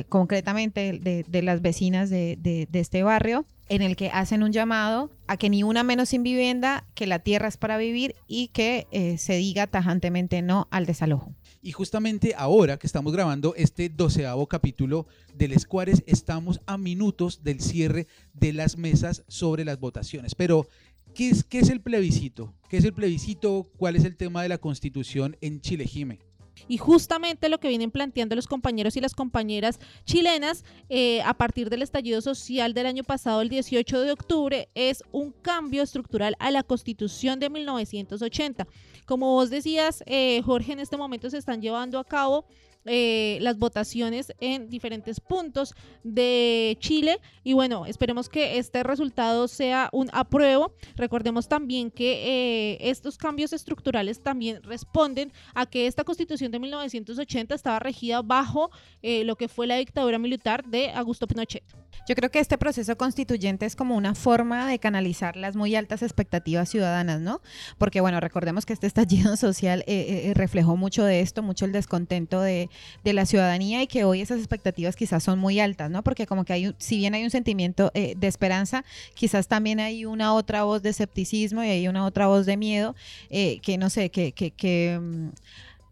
concretamente 0.09 0.99
de, 0.99 1.41
las 1.41 1.61
vecinas 1.61 2.09
de 2.09 2.67
este 2.73 3.03
barrio 3.03 3.45
en 3.69 3.81
el 3.81 3.95
que 3.95 4.09
hacen 4.09 4.43
un 4.43 4.51
llamado 4.51 5.11
a 5.27 5.37
que 5.37 5.49
ni 5.49 5.63
una 5.63 5.83
menos 5.83 6.09
sin 6.09 6.23
vivienda, 6.23 6.85
que 6.95 7.07
la 7.07 7.19
tierra 7.19 7.47
es 7.47 7.57
para 7.57 7.77
vivir 7.77 8.15
y 8.27 8.49
que 8.49 8.87
eh, 8.91 9.17
se 9.17 9.35
diga 9.35 9.67
tajantemente 9.67 10.41
no 10.41 10.67
al 10.71 10.85
desalojo. 10.85 11.33
Y 11.61 11.71
justamente 11.71 12.33
ahora 12.37 12.77
que 12.77 12.87
estamos 12.87 13.11
grabando 13.11 13.53
este 13.55 13.89
doceavo 13.89 14.47
capítulo 14.47 15.07
del 15.33 15.51
Escuares, 15.51 16.03
estamos 16.07 16.61
a 16.65 16.77
minutos 16.77 17.43
del 17.43 17.59
cierre 17.59 18.07
de 18.33 18.53
las 18.53 18.77
mesas 18.77 19.23
sobre 19.27 19.65
las 19.65 19.79
votaciones. 19.79 20.35
Pero, 20.35 20.67
¿qué 21.13 21.29
es, 21.29 21.43
qué 21.43 21.59
es 21.59 21.69
el 21.69 21.81
plebiscito? 21.81 22.53
¿Qué 22.69 22.77
es 22.77 22.85
el 22.85 22.93
plebiscito? 22.93 23.69
¿Cuál 23.77 23.95
es 23.95 24.05
el 24.05 24.15
tema 24.15 24.43
de 24.43 24.49
la 24.49 24.59
constitución 24.59 25.35
en 25.41 25.59
Chile, 25.61 25.85
Jime? 25.85 26.19
Y 26.67 26.77
justamente 26.77 27.49
lo 27.49 27.59
que 27.59 27.69
vienen 27.69 27.91
planteando 27.91 28.35
los 28.35 28.47
compañeros 28.47 28.95
y 28.97 29.01
las 29.01 29.13
compañeras 29.13 29.79
chilenas 30.05 30.63
eh, 30.89 31.21
a 31.21 31.33
partir 31.33 31.69
del 31.69 31.81
estallido 31.81 32.21
social 32.21 32.73
del 32.73 32.85
año 32.85 33.03
pasado, 33.03 33.41
el 33.41 33.49
18 33.49 34.01
de 34.01 34.11
octubre, 34.11 34.69
es 34.75 35.03
un 35.11 35.31
cambio 35.31 35.83
estructural 35.83 36.35
a 36.39 36.51
la 36.51 36.63
constitución 36.63 37.39
de 37.39 37.49
1980. 37.49 38.67
Como 39.05 39.33
vos 39.33 39.49
decías, 39.49 40.03
eh, 40.05 40.41
Jorge, 40.43 40.73
en 40.73 40.79
este 40.79 40.97
momento 40.97 41.29
se 41.29 41.37
están 41.37 41.61
llevando 41.61 41.99
a 41.99 42.03
cabo 42.03 42.45
eh, 42.87 43.37
las 43.41 43.57
votaciones 43.57 44.33
en 44.39 44.69
diferentes 44.69 45.19
puntos 45.19 45.73
de 46.03 46.77
Chile 46.79 47.19
y 47.43 47.53
bueno, 47.53 47.85
esperemos 47.85 48.29
que 48.29 48.57
este 48.57 48.83
resultado 48.83 49.47
sea 49.47 49.89
un 49.91 50.09
apruebo. 50.13 50.73
Recordemos 50.95 51.47
también 51.47 51.91
que 51.91 52.73
eh, 52.73 52.77
estos 52.89 53.17
cambios 53.17 53.53
estructurales 53.53 54.21
también 54.21 54.63
responden 54.63 55.31
a 55.53 55.65
que 55.65 55.87
esta 55.87 56.03
constitución 56.03 56.51
de 56.51 56.59
1980 56.59 57.55
estaba 57.55 57.79
regida 57.79 58.21
bajo 58.21 58.71
eh, 59.01 59.23
lo 59.23 59.35
que 59.35 59.47
fue 59.47 59.67
la 59.67 59.75
dictadura 59.75 60.17
militar 60.17 60.63
de 60.65 60.91
Augusto 60.91 61.27
Pinochet. 61.27 61.63
Yo 62.07 62.15
creo 62.15 62.31
que 62.31 62.39
este 62.39 62.57
proceso 62.57 62.97
constituyente 62.97 63.65
es 63.65 63.75
como 63.75 63.97
una 63.97 64.15
forma 64.15 64.65
de 64.65 64.79
canalizar 64.79 65.35
las 65.35 65.57
muy 65.57 65.75
altas 65.75 66.01
expectativas 66.01 66.69
ciudadanas, 66.69 67.19
¿no? 67.19 67.41
Porque, 67.77 67.99
bueno, 67.99 68.21
recordemos 68.21 68.65
que 68.65 68.71
este 68.71 68.87
estallido 68.87 69.35
social 69.35 69.83
eh, 69.87 70.29
eh, 70.29 70.33
reflejó 70.33 70.77
mucho 70.77 71.03
de 71.03 71.19
esto, 71.19 71.43
mucho 71.43 71.65
el 71.65 71.73
descontento 71.73 72.39
de, 72.39 72.69
la 73.03 73.25
ciudadanía 73.25 73.81
y 73.81 73.87
que 73.87 74.03
hoy 74.03 74.21
esas 74.21 74.37
expectativas 74.37 74.95
quizás 74.95 75.23
son 75.23 75.39
muy 75.39 75.59
altas, 75.59 75.89
¿no? 75.89 76.03
Porque 76.03 76.27
como 76.27 76.45
que 76.45 76.53
hay, 76.53 76.75
si 76.77 76.97
bien 76.97 77.13
hay 77.13 77.23
un 77.23 77.29
sentimiento 77.29 77.91
eh, 77.93 78.13
de 78.15 78.27
esperanza, 78.27 78.85
quizás 79.13 79.47
también 79.47 79.79
hay 79.79 80.05
una 80.05 80.33
otra 80.33 80.63
voz 80.63 80.83
de 80.83 80.89
escepticismo 80.89 81.63
y 81.63 81.67
hay 81.67 81.87
una 81.87 82.05
otra 82.05 82.27
voz 82.27 82.45
de 82.45 82.57
miedo 82.57 82.95
que, 83.29 83.77
no 83.77 83.89
sé, 83.89 84.11
que... 84.11 84.31
que, 84.31 84.51
que 84.51 84.99
mm, 85.01 85.29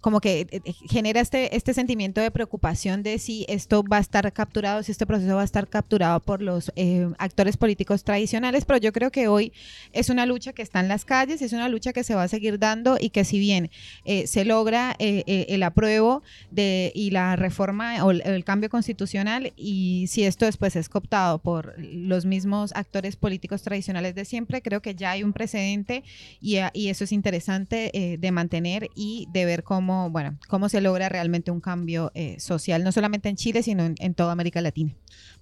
como 0.05 0.21
que 0.21 0.41
eh, 0.41 0.47
eh, 0.51 0.73
genera 0.87 1.19
este, 1.19 1.55
este 1.55 1.73
sentimiento 1.73 2.21
de 2.21 2.29
preocupación 2.29 3.01
de 3.01 3.17
si 3.17 3.43
esto 3.49 3.83
va 3.83 3.97
a 3.97 4.01
estar 4.01 4.31
capturado, 4.33 4.83
si 4.83 4.91
este 4.91 5.07
proceso 5.07 5.35
va 5.35 5.41
a 5.41 5.45
estar 5.45 5.67
capturado 5.67 6.19
por 6.19 6.43
los 6.43 6.71
eh, 6.75 7.09
actores 7.17 7.57
políticos 7.57 8.03
tradicionales, 8.03 8.65
pero 8.65 8.77
yo 8.77 8.93
creo 8.93 9.09
que 9.09 9.27
hoy 9.27 9.51
es 9.93 10.11
una 10.11 10.27
lucha 10.27 10.53
que 10.53 10.61
está 10.61 10.79
en 10.79 10.89
las 10.89 11.05
calles, 11.05 11.41
es 11.41 11.53
una 11.53 11.69
lucha 11.69 11.91
que 11.91 12.03
se 12.03 12.13
va 12.13 12.21
a 12.21 12.27
seguir 12.27 12.59
dando 12.59 12.97
y 13.01 13.09
que 13.09 13.25
si 13.25 13.39
bien 13.39 13.71
se 14.05 14.45
logra 14.45 14.95
el 14.99 15.63
apruebo 15.63 16.21
de, 16.51 16.91
y 16.93 17.09
la 17.09 17.35
reforma 17.35 18.05
o 18.05 18.11
el, 18.11 18.43
cambio 18.43 18.69
constitucional 18.69 19.53
y 19.57 20.05
si 20.07 20.23
esto 20.23 20.45
después 20.45 20.75
es 20.75 20.87
cooptado 20.87 21.39
por 21.39 21.73
los 21.79 22.25
mismos 22.25 22.73
actores 22.75 23.15
políticos 23.15 23.63
tradicionales 23.63 24.13
de 24.13 24.25
siempre, 24.25 24.61
creo 24.61 24.83
que 24.83 24.93
ya 24.93 25.11
hay 25.11 25.23
un 25.23 25.33
precedente 25.33 26.03
y, 26.39 26.57
y 26.73 26.89
eso 26.89 27.05
es 27.05 27.11
interesante 27.11 28.17
de 28.19 28.31
mantener 28.31 28.89
y 28.93 29.27
de 29.31 29.45
ver 29.45 29.63
cómo 29.63 29.94
bueno, 30.11 30.37
cómo 30.47 30.69
se 30.69 30.81
logra 30.81 31.09
realmente 31.09 31.51
un 31.51 31.61
cambio 31.61 32.11
eh, 32.15 32.39
social, 32.39 32.83
no 32.83 32.91
solamente 32.91 33.29
en 33.29 33.35
Chile, 33.35 33.63
sino 33.63 33.83
en, 33.83 34.13
toda 34.13 34.31
América 34.31 34.61
Latina. 34.61 34.91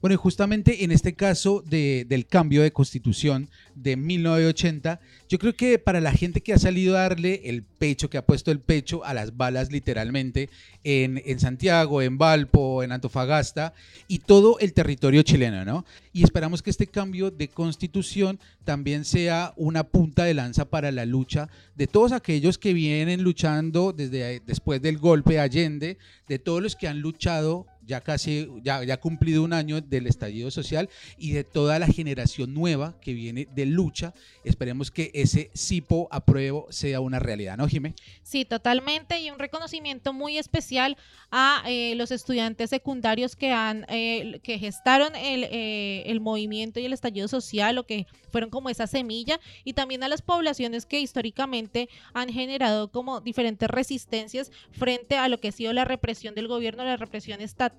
Bueno, 0.01 0.13
y 0.13 0.17
justamente 0.17 0.83
en 0.83 0.91
este 0.91 1.13
caso 1.13 1.63
de- 1.65 2.05
del 2.07 2.25
cambio 2.25 2.61
de 2.61 2.71
constitución 2.71 3.49
de 3.75 3.95
1980, 3.95 4.99
yo 5.29 5.39
creo 5.39 5.53
que 5.55 5.79
para 5.79 5.99
la 6.01 6.11
gente 6.11 6.41
que 6.41 6.53
ha 6.53 6.59
salido 6.59 6.95
a 6.97 7.01
darle 7.01 7.41
el 7.45 7.63
pecho, 7.63 8.09
que 8.09 8.17
ha 8.17 8.25
puesto 8.25 8.51
el 8.51 8.59
pecho 8.59 9.03
a 9.03 9.13
las 9.13 9.35
balas 9.37 9.71
literalmente 9.71 10.49
en, 10.83 11.21
en 11.25 11.39
Santiago, 11.39 12.01
en 12.01 12.17
Valpo, 12.17 12.83
en 12.83 12.91
Antofagasta 12.91 13.73
y 14.07 14.19
todo 14.19 14.59
el 14.59 14.73
territorio 14.73 15.21
chileno, 15.23 15.65
¿no? 15.65 15.85
Y 16.11 16.23
esperamos 16.23 16.61
que 16.61 16.69
este 16.69 16.87
cambio 16.87 17.31
de 17.31 17.47
constitución 17.47 18.39
también 18.63 19.05
sea 19.05 19.53
una 19.57 19.83
punta 19.83 20.23
de 20.25 20.33
lanza 20.33 20.65
para 20.65 20.91
la 20.91 21.05
lucha 21.05 21.49
de 21.75 21.87
todos 21.87 22.11
aquellos 22.11 22.57
que 22.57 22.73
vienen 22.73 23.23
luchando 23.23 23.93
desde 23.93 24.39
después 24.45 24.81
del 24.81 24.97
golpe 24.97 25.33
de 25.33 25.39
Allende, 25.39 25.97
de 26.27 26.39
todos 26.39 26.61
los 26.61 26.75
que 26.75 26.87
han 26.87 26.99
luchado 26.99 27.67
ya 27.85 28.01
casi, 28.01 28.49
ya, 28.61 28.83
ya 28.83 28.99
cumplido 28.99 29.43
un 29.43 29.53
año 29.53 29.81
del 29.81 30.07
estallido 30.07 30.51
social 30.51 30.89
y 31.17 31.31
de 31.31 31.43
toda 31.43 31.79
la 31.79 31.87
generación 31.87 32.53
nueva 32.53 32.95
que 33.01 33.13
viene 33.13 33.47
de 33.53 33.65
lucha. 33.65 34.13
Esperemos 34.43 34.91
que 34.91 35.11
ese 35.13 35.51
CIPO 35.55 36.07
apruebo 36.11 36.67
sea 36.69 37.01
una 37.01 37.19
realidad, 37.19 37.57
¿no, 37.57 37.67
Jimé? 37.67 37.93
Sí, 38.23 38.45
totalmente. 38.45 39.19
Y 39.19 39.29
un 39.29 39.39
reconocimiento 39.39 40.13
muy 40.13 40.37
especial 40.37 40.97
a 41.31 41.63
eh, 41.67 41.95
los 41.95 42.11
estudiantes 42.11 42.69
secundarios 42.69 43.35
que 43.35 43.51
han, 43.51 43.85
eh, 43.89 44.39
que 44.43 44.59
gestaron 44.59 45.15
el, 45.15 45.45
eh, 45.45 46.03
el 46.05 46.21
movimiento 46.21 46.79
y 46.79 46.85
el 46.85 46.93
estallido 46.93 47.27
social, 47.27 47.77
o 47.77 47.85
que 47.85 48.07
fueron 48.31 48.49
como 48.49 48.69
esa 48.69 48.87
semilla, 48.87 49.39
y 49.63 49.73
también 49.73 50.03
a 50.03 50.07
las 50.07 50.21
poblaciones 50.21 50.85
que 50.85 50.99
históricamente 50.99 51.89
han 52.13 52.29
generado 52.29 52.91
como 52.91 53.21
diferentes 53.21 53.69
resistencias 53.69 54.51
frente 54.71 55.17
a 55.17 55.27
lo 55.27 55.39
que 55.39 55.49
ha 55.49 55.51
sido 55.51 55.73
la 55.73 55.85
represión 55.85 56.33
del 56.35 56.47
gobierno, 56.47 56.83
la 56.83 56.97
represión 56.97 57.41
estatal 57.41 57.72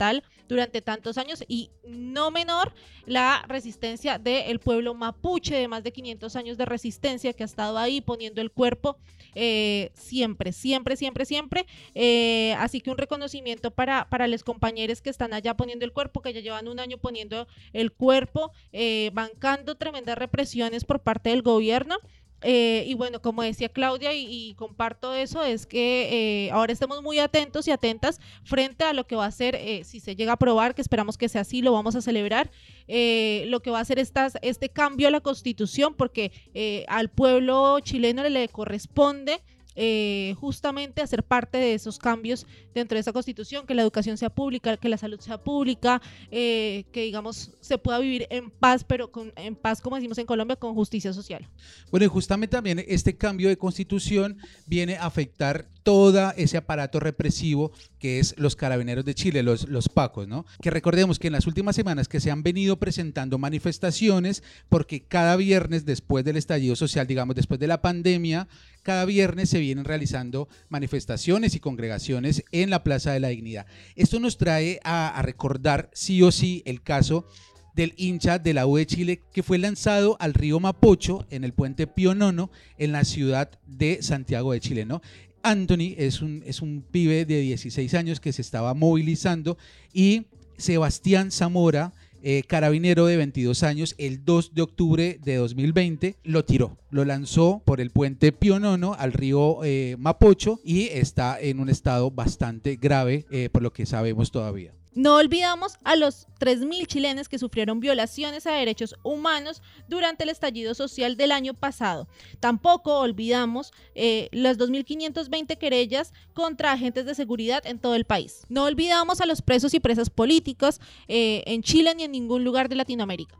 durante 0.48 0.83
tantos 0.83 1.18
años, 1.18 1.44
y 1.48 1.70
no 1.87 2.30
menor 2.30 2.72
la 3.07 3.44
resistencia 3.48 4.18
del 4.18 4.59
pueblo 4.61 4.94
mapuche 4.94 5.54
de 5.54 5.68
más 5.68 5.83
de 5.83 5.92
500 5.92 6.37
años 6.37 6.59
de 6.59 6.64
resistencia 6.64 7.33
que 7.33 7.42
ha 7.42 7.46
estado 7.46 7.78
ahí 7.78 8.00
poniendo 8.00 8.40
el 8.40 8.50
cuerpo 8.50 8.98
eh, 9.35 9.90
siempre, 9.94 10.52
siempre, 10.52 10.96
siempre, 10.96 11.24
siempre. 11.24 11.66
Eh, 11.94 12.54
así 12.59 12.80
que 12.80 12.90
un 12.90 12.98
reconocimiento 12.98 13.70
para, 13.70 14.09
para 14.09 14.26
los 14.26 14.44
compañeros 14.44 15.02
que 15.02 15.11
están 15.11 15.33
allá 15.35 15.57
poniendo 15.57 15.85
el 15.85 15.92
cuerpo, 15.92 16.22
que 16.22 16.33
ya 16.33 16.40
llevan 16.40 16.68
un 16.68 16.80
año 16.80 16.98
poniendo 16.98 17.46
el 17.72 17.92
cuerpo, 17.92 18.52
eh, 18.72 19.11
bancando 19.12 19.76
tremendas 19.76 20.16
represiones 20.18 20.85
por 20.85 21.00
parte 21.00 21.30
del 21.30 21.42
gobierno. 21.42 21.96
Eh, 22.44 22.85
y 22.87 22.94
bueno, 22.94 23.20
como 23.22 23.42
decía 23.42 23.70
Claudia, 23.70 24.12
y, 24.12 24.54
comparto 24.54 25.14
eso, 25.14 25.42
es 25.42 25.66
que 25.66 26.46
eh, 26.46 26.50
ahora 26.50 26.72
estemos 26.72 27.02
muy 27.02 27.18
atentos 27.18 27.66
y 27.66 27.70
atentas 27.70 28.20
frente 28.44 28.85
a 28.85 28.92
lo 28.92 29.07
que 29.07 29.16
va 29.16 29.24
a 29.24 29.30
ser, 29.30 29.54
eh, 29.54 29.83
si 29.85 29.98
se 29.98 30.14
llega 30.14 30.33
a 30.33 30.35
aprobar, 30.35 30.74
que 30.74 30.83
esperamos 30.83 31.16
que 31.16 31.28
sea 31.28 31.40
así, 31.40 31.62
lo 31.62 31.72
vamos 31.72 31.96
a 31.96 32.02
celebrar, 32.02 32.50
eh, 32.87 33.44
lo 33.48 33.61
que 33.61 33.70
va 33.70 33.80
a 33.80 33.85
ser 33.85 33.98
estas, 33.98 34.35
este 34.42 34.68
cambio 34.68 35.09
a 35.09 35.11
la 35.11 35.20
constitución, 35.20 35.94
porque 35.94 36.33
eh, 36.52 36.85
al 36.88 37.09
pueblo 37.09 37.80
chileno 37.80 38.22
le, 38.22 38.30
le 38.30 38.48
corresponde 38.48 39.40
eh, 39.76 40.34
justamente 40.40 41.02
hacer 41.02 41.22
parte 41.22 41.58
de 41.58 41.74
esos 41.74 41.98
cambios 41.98 42.46
dentro 42.74 42.96
de 42.96 43.00
esa 43.00 43.12
constitución, 43.12 43.66
que 43.66 43.74
la 43.74 43.82
educación 43.82 44.16
sea 44.16 44.30
pública, 44.30 44.76
que 44.76 44.88
la 44.88 44.98
salud 44.98 45.20
sea 45.20 45.38
pública, 45.38 46.00
eh, 46.30 46.84
que 46.92 47.02
digamos 47.02 47.52
se 47.60 47.78
pueda 47.78 47.98
vivir 47.98 48.26
en 48.30 48.50
paz, 48.50 48.84
pero 48.84 49.10
con, 49.10 49.32
en 49.37 49.56
paz, 49.56 49.80
como 49.80 49.96
decimos 49.96 50.18
en 50.18 50.26
Colombia, 50.26 50.56
con 50.56 50.74
justicia 50.74 51.12
social. 51.12 51.48
Bueno, 51.90 52.06
y 52.06 52.08
justamente 52.08 52.56
también 52.56 52.84
este 52.87 53.16
cambio 53.16 53.48
de 53.48 53.56
constitución 53.56 54.38
viene 54.66 54.96
a 54.96 55.06
afectar 55.06 55.68
todo 55.82 56.32
ese 56.37 56.56
aparato 56.56 56.98
represivo 56.98 57.72
que 58.04 58.18
es 58.18 58.34
los 58.36 58.54
carabineros 58.54 59.06
de 59.06 59.14
Chile, 59.14 59.42
los, 59.42 59.66
los 59.66 59.88
pacos, 59.88 60.28
¿no? 60.28 60.44
Que 60.60 60.68
recordemos 60.68 61.18
que 61.18 61.28
en 61.28 61.32
las 61.32 61.46
últimas 61.46 61.74
semanas 61.74 62.06
que 62.06 62.20
se 62.20 62.30
han 62.30 62.42
venido 62.42 62.78
presentando 62.78 63.38
manifestaciones, 63.38 64.42
porque 64.68 65.04
cada 65.04 65.36
viernes 65.36 65.86
después 65.86 66.22
del 66.22 66.36
estallido 66.36 66.76
social, 66.76 67.06
digamos, 67.06 67.34
después 67.34 67.58
de 67.58 67.66
la 67.66 67.80
pandemia, 67.80 68.46
cada 68.82 69.06
viernes 69.06 69.48
se 69.48 69.58
vienen 69.58 69.86
realizando 69.86 70.50
manifestaciones 70.68 71.54
y 71.54 71.60
congregaciones 71.60 72.44
en 72.52 72.68
la 72.68 72.84
Plaza 72.84 73.10
de 73.10 73.20
la 73.20 73.28
Dignidad. 73.28 73.64
Esto 73.96 74.20
nos 74.20 74.36
trae 74.36 74.80
a, 74.84 75.08
a 75.08 75.22
recordar 75.22 75.88
sí 75.94 76.22
o 76.22 76.30
sí 76.30 76.62
el 76.66 76.82
caso 76.82 77.26
del 77.74 77.94
hincha 77.96 78.38
de 78.38 78.52
la 78.52 78.66
U 78.66 78.76
de 78.76 78.84
Chile 78.84 79.22
que 79.32 79.42
fue 79.42 79.56
lanzado 79.56 80.18
al 80.20 80.34
río 80.34 80.60
Mapocho 80.60 81.26
en 81.30 81.42
el 81.42 81.54
puente 81.54 81.86
Pío 81.86 82.14
Nono 82.14 82.50
en 82.76 82.92
la 82.92 83.04
ciudad 83.04 83.50
de 83.66 84.02
Santiago 84.02 84.52
de 84.52 84.60
Chile, 84.60 84.84
¿no? 84.84 85.00
Anthony 85.44 85.94
es 85.96 86.22
un, 86.22 86.42
es 86.46 86.62
un 86.62 86.83
pibe 86.90 87.24
de 87.24 87.40
16 87.40 87.94
años 87.94 88.18
que 88.18 88.33
se 88.33 88.42
estaba 88.42 88.74
movilizando 88.74 89.57
y 89.92 90.24
Sebastián 90.57 91.30
Zamora, 91.30 91.92
eh, 92.22 92.42
carabinero 92.46 93.04
de 93.04 93.18
22 93.18 93.62
años, 93.62 93.94
el 93.98 94.24
2 94.24 94.54
de 94.54 94.62
octubre 94.62 95.18
de 95.22 95.37
2020 95.37 96.16
lo 96.24 96.44
tiró, 96.44 96.78
lo 96.90 97.04
lanzó 97.04 97.61
por 97.64 97.83
el 97.83 97.90
puente 97.90 98.33
Pío 98.33 98.59
Nono 98.59 98.94
al 98.98 99.12
río 99.12 99.62
eh, 99.62 99.96
Mapocho 99.98 100.59
y 100.64 100.85
está 100.85 101.38
en 101.38 101.61
un 101.61 101.68
estado 101.68 102.11
bastante 102.11 102.76
grave 102.76 103.26
eh, 103.30 103.50
por 103.52 103.62
lo 103.62 103.72
que 103.72 103.85
sabemos 103.85 104.30
todavía. 104.30 104.72
No 104.94 105.16
olvidamos 105.16 105.74
a 105.83 105.96
los 105.96 106.28
3.000 106.38 106.87
chilenos 106.87 107.28
que 107.28 107.38
sufrieron 107.38 107.80
violaciones 107.80 108.46
a 108.46 108.52
derechos 108.52 108.94
humanos 109.02 109.61
durante 109.88 110.22
el 110.22 110.30
estallido 110.30 110.74
social 110.74 111.16
del 111.16 111.33
año 111.33 111.54
pasado. 111.54 112.07
Tampoco 112.38 113.00
olvidamos 113.00 113.72
eh, 113.94 114.28
las 114.30 114.59
2.520 114.59 115.59
querellas 115.59 116.12
contra 116.33 116.72
agentes 116.72 117.07
de 117.07 117.14
seguridad 117.14 117.66
en 117.66 117.78
todo 117.78 117.94
el 117.94 118.04
país. 118.04 118.42
No 118.48 118.64
olvidamos 118.64 119.20
a 119.20 119.26
los 119.26 119.42
presos 119.42 119.74
y 119.74 119.80
presas 119.80 120.11
políticos 120.11 120.80
eh, 121.09 121.42
en 121.46 121.62
Chile 121.62 121.92
ni 121.96 122.04
en 122.04 122.12
ningún 122.12 122.44
lugar 122.44 122.68
de 122.68 122.76
Latinoamérica. 122.76 123.37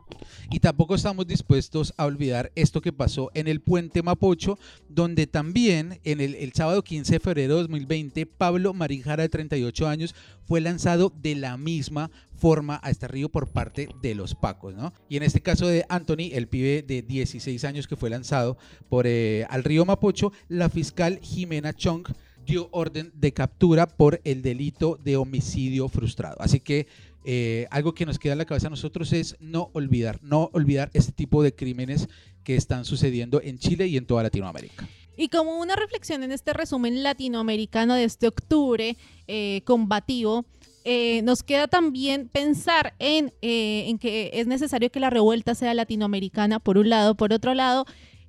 Y 0.51 0.59
tampoco 0.59 0.95
estamos 0.95 1.25
dispuestos 1.25 1.93
a 1.97 2.05
olvidar 2.05 2.51
esto 2.55 2.81
que 2.81 2.91
pasó 2.91 3.31
en 3.33 3.47
el 3.47 3.61
puente 3.61 4.03
Mapocho, 4.03 4.57
donde 4.89 5.27
también 5.27 5.99
en 6.03 6.19
el, 6.19 6.35
el 6.35 6.53
sábado 6.53 6.83
15 6.83 7.13
de 7.13 7.19
febrero 7.19 7.55
de 7.55 7.61
2020, 7.61 8.25
Pablo 8.25 8.73
Marijara, 8.73 9.23
de 9.23 9.29
38 9.29 9.87
años, 9.87 10.15
fue 10.45 10.61
lanzado 10.61 11.13
de 11.21 11.35
la 11.35 11.57
misma 11.57 12.11
forma 12.37 12.79
a 12.83 12.89
este 12.89 13.07
río 13.07 13.29
por 13.29 13.49
parte 13.49 13.89
de 14.01 14.15
los 14.15 14.35
Pacos, 14.35 14.75
¿no? 14.75 14.93
Y 15.09 15.17
en 15.17 15.23
este 15.23 15.41
caso 15.41 15.67
de 15.67 15.85
Anthony, 15.89 16.31
el 16.33 16.47
pibe 16.47 16.83
de 16.83 17.01
16 17.01 17.63
años 17.65 17.87
que 17.87 17.95
fue 17.95 18.09
lanzado 18.09 18.57
por 18.89 19.07
eh, 19.07 19.45
al 19.49 19.63
río 19.63 19.85
Mapocho, 19.85 20.31
la 20.47 20.69
fiscal 20.69 21.19
Jimena 21.21 21.73
Chong 21.73 22.07
dio 22.45 22.69
orden 22.71 23.11
de 23.15 23.33
captura 23.33 23.87
por 23.87 24.21
el 24.23 24.41
delito 24.41 24.99
de 25.03 25.17
homicidio 25.17 25.87
frustrado. 25.89 26.37
Así 26.39 26.59
que 26.59 26.87
eh, 27.23 27.67
algo 27.71 27.95
que 27.95 28.05
nos 28.05 28.19
queda 28.19 28.33
en 28.33 28.39
la 28.39 28.45
cabeza 28.45 28.67
a 28.67 28.69
nosotros 28.69 29.11
es 29.13 29.35
no 29.39 29.71
olvidar, 29.73 30.19
no 30.21 30.51
olvidar 30.53 30.91
este 30.93 31.11
tipo 31.11 31.41
de 31.41 31.55
crímenes 31.55 32.07
que 32.43 32.55
están 32.55 32.85
sucediendo 32.85 33.41
en 33.41 33.57
Chile 33.57 33.87
y 33.87 33.97
en 33.97 34.05
toda 34.05 34.21
Latinoamérica. 34.21 34.87
Y 35.17 35.29
como 35.29 35.59
una 35.59 35.75
reflexión 35.75 36.23
en 36.23 36.31
este 36.31 36.53
resumen 36.53 37.03
latinoamericano 37.03 37.95
de 37.95 38.03
este 38.03 38.27
octubre 38.27 38.97
eh, 39.27 39.61
combativo, 39.65 40.45
eh, 40.83 41.21
nos 41.23 41.41
queda 41.41 41.67
también 41.67 42.29
pensar 42.29 42.93
en, 42.99 43.33
eh, 43.41 43.85
en 43.87 43.97
que 43.97 44.29
es 44.33 44.45
necesario 44.45 44.91
que 44.91 44.99
la 44.99 45.09
revuelta 45.09 45.55
sea 45.55 45.73
latinoamericana, 45.73 46.59
por 46.59 46.77
un 46.77 46.89
lado, 46.89 47.15
por 47.15 47.33
otro 47.33 47.55
lado, 47.55 47.85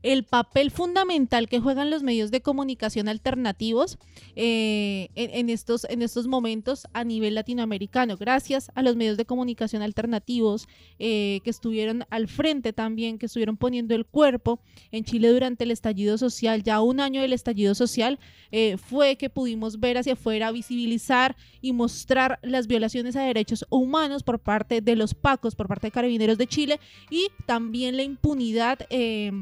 el 0.07 0.23
papel 0.23 0.71
fundamental 0.71 1.49
que 1.49 1.59
juegan 1.59 1.91
los 1.91 2.05
medios 2.05 2.31
de 2.31 2.41
comunicación 2.41 3.09
alternativos 3.09 3.99
eh, 4.37 5.09
en, 5.17 5.51
estos, 5.51 5.85
en 5.91 6.01
estos 6.01 6.29
momentos 6.29 6.87
a 6.93 7.03
nivel 7.03 7.35
latinoamericano. 7.35 8.17
Gracias 8.17 8.71
a 8.77 8.83
los 8.83 8.95
medios 8.95 9.17
de 9.17 9.25
comunicación 9.25 9.83
alternativos 9.83 10.69
eh, 11.01 11.41
que 11.43 11.51
estuvieron 11.51 12.05
al 12.09 12.29
frente 12.29 12.73
también, 12.73 13.19
que 13.19 13.27
estuvieron 13.27 13.57
poniendo 13.57 13.97
el 13.97 14.07
cuerpo 14.07 14.61
en 14.93 15.03
Chile 15.03 15.29
durante 15.29 15.65
el 15.65 15.73
estallido 15.73 16.19
social, 16.19 16.63
ya 16.63 16.81
un 16.81 17.01
año 17.01 17.21
del 17.21 17.33
estallido 17.33 17.75
social, 17.75 18.21
eh, 18.53 18.77
fue 18.77 19.17
que 19.17 19.29
pudimos 19.29 19.81
ver 19.81 19.99
hacia 19.99 20.13
afuera, 20.13 20.53
visibilizar 20.53 21.37
y 21.61 21.73
mostrar 21.73 22.39
las 22.43 22.69
violaciones 22.69 23.17
a 23.17 23.23
derechos 23.23 23.67
humanos 23.71 24.23
por 24.23 24.39
parte 24.39 24.81
de 24.81 24.95
los 24.95 25.15
pacos, 25.15 25.57
por 25.57 25.67
parte 25.67 25.89
de 25.89 25.91
carabineros 25.91 26.39
de 26.39 26.47
Chile 26.47 26.79
y 27.11 27.27
también 27.45 27.97
la 27.97 28.05
impunidad. 28.05 28.87
eh, 28.89 29.33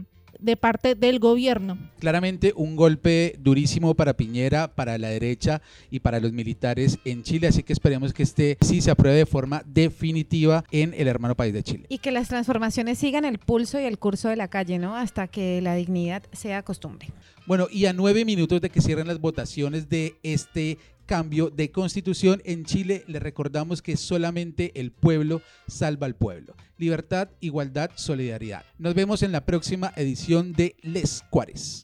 de 0.44 0.56
parte 0.56 0.94
del 0.94 1.18
gobierno. 1.18 1.78
Claramente 1.98 2.52
un 2.54 2.76
golpe 2.76 3.36
durísimo 3.38 3.94
para 3.94 4.14
Piñera, 4.14 4.68
para 4.68 4.98
la 4.98 5.08
derecha 5.08 5.62
y 5.90 6.00
para 6.00 6.20
los 6.20 6.32
militares 6.32 6.98
en 7.04 7.22
Chile, 7.22 7.48
así 7.48 7.62
que 7.62 7.72
esperemos 7.72 8.12
que 8.12 8.22
este 8.22 8.58
sí 8.60 8.80
se 8.80 8.90
apruebe 8.90 9.18
de 9.18 9.26
forma 9.26 9.62
definitiva 9.66 10.64
en 10.70 10.94
el 10.94 11.08
hermano 11.08 11.34
país 11.34 11.54
de 11.54 11.62
Chile. 11.62 11.86
Y 11.88 11.98
que 11.98 12.10
las 12.10 12.28
transformaciones 12.28 12.98
sigan 12.98 13.24
el 13.24 13.38
pulso 13.38 13.80
y 13.80 13.84
el 13.84 13.98
curso 13.98 14.28
de 14.28 14.36
la 14.36 14.48
calle, 14.48 14.78
¿no? 14.78 14.96
Hasta 14.96 15.28
que 15.28 15.60
la 15.62 15.74
dignidad 15.74 16.22
sea 16.32 16.62
costumbre. 16.62 17.08
Bueno, 17.46 17.66
y 17.70 17.86
a 17.86 17.92
nueve 17.92 18.24
minutos 18.24 18.60
de 18.60 18.70
que 18.70 18.80
cierren 18.80 19.06
las 19.06 19.20
votaciones 19.20 19.88
de 19.88 20.16
este 20.22 20.78
cambio 21.04 21.50
de 21.50 21.70
constitución 21.70 22.42
en 22.44 22.64
Chile, 22.64 23.04
le 23.06 23.18
recordamos 23.18 23.82
que 23.82 23.96
solamente 23.96 24.72
el 24.80 24.92
pueblo 24.92 25.42
salva 25.66 26.06
al 26.06 26.14
pueblo. 26.16 26.54
Libertad, 26.78 27.28
igualdad, 27.40 27.90
solidaridad. 27.94 28.64
Nos 28.78 28.94
vemos 28.94 29.22
en 29.22 29.32
la 29.32 29.44
próxima 29.44 29.92
edición 29.96 30.52
de 30.52 30.76
Les 30.82 31.22
Cuares. 31.30 31.82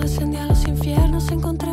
descendí 0.00 0.36
a 0.38 0.46
los 0.46 0.66
infiernos, 0.66 1.30
encontré 1.30 1.69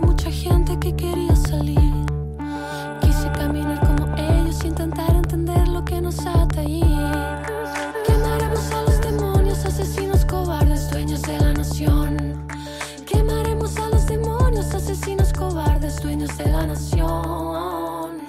de 16.36 16.46
la 16.46 16.68
nación. 16.68 18.22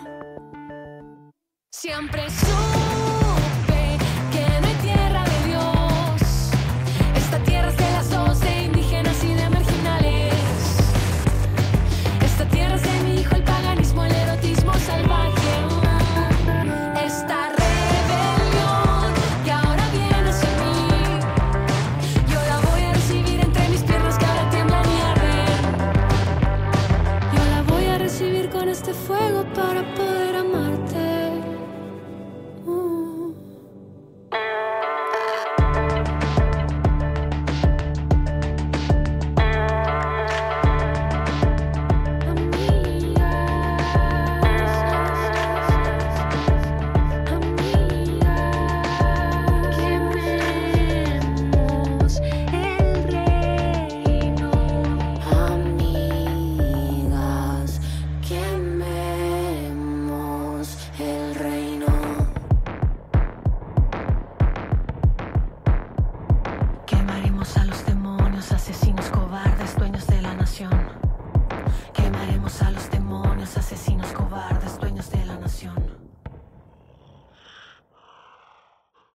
Siempre 1.72 2.28
soy. 2.30 2.87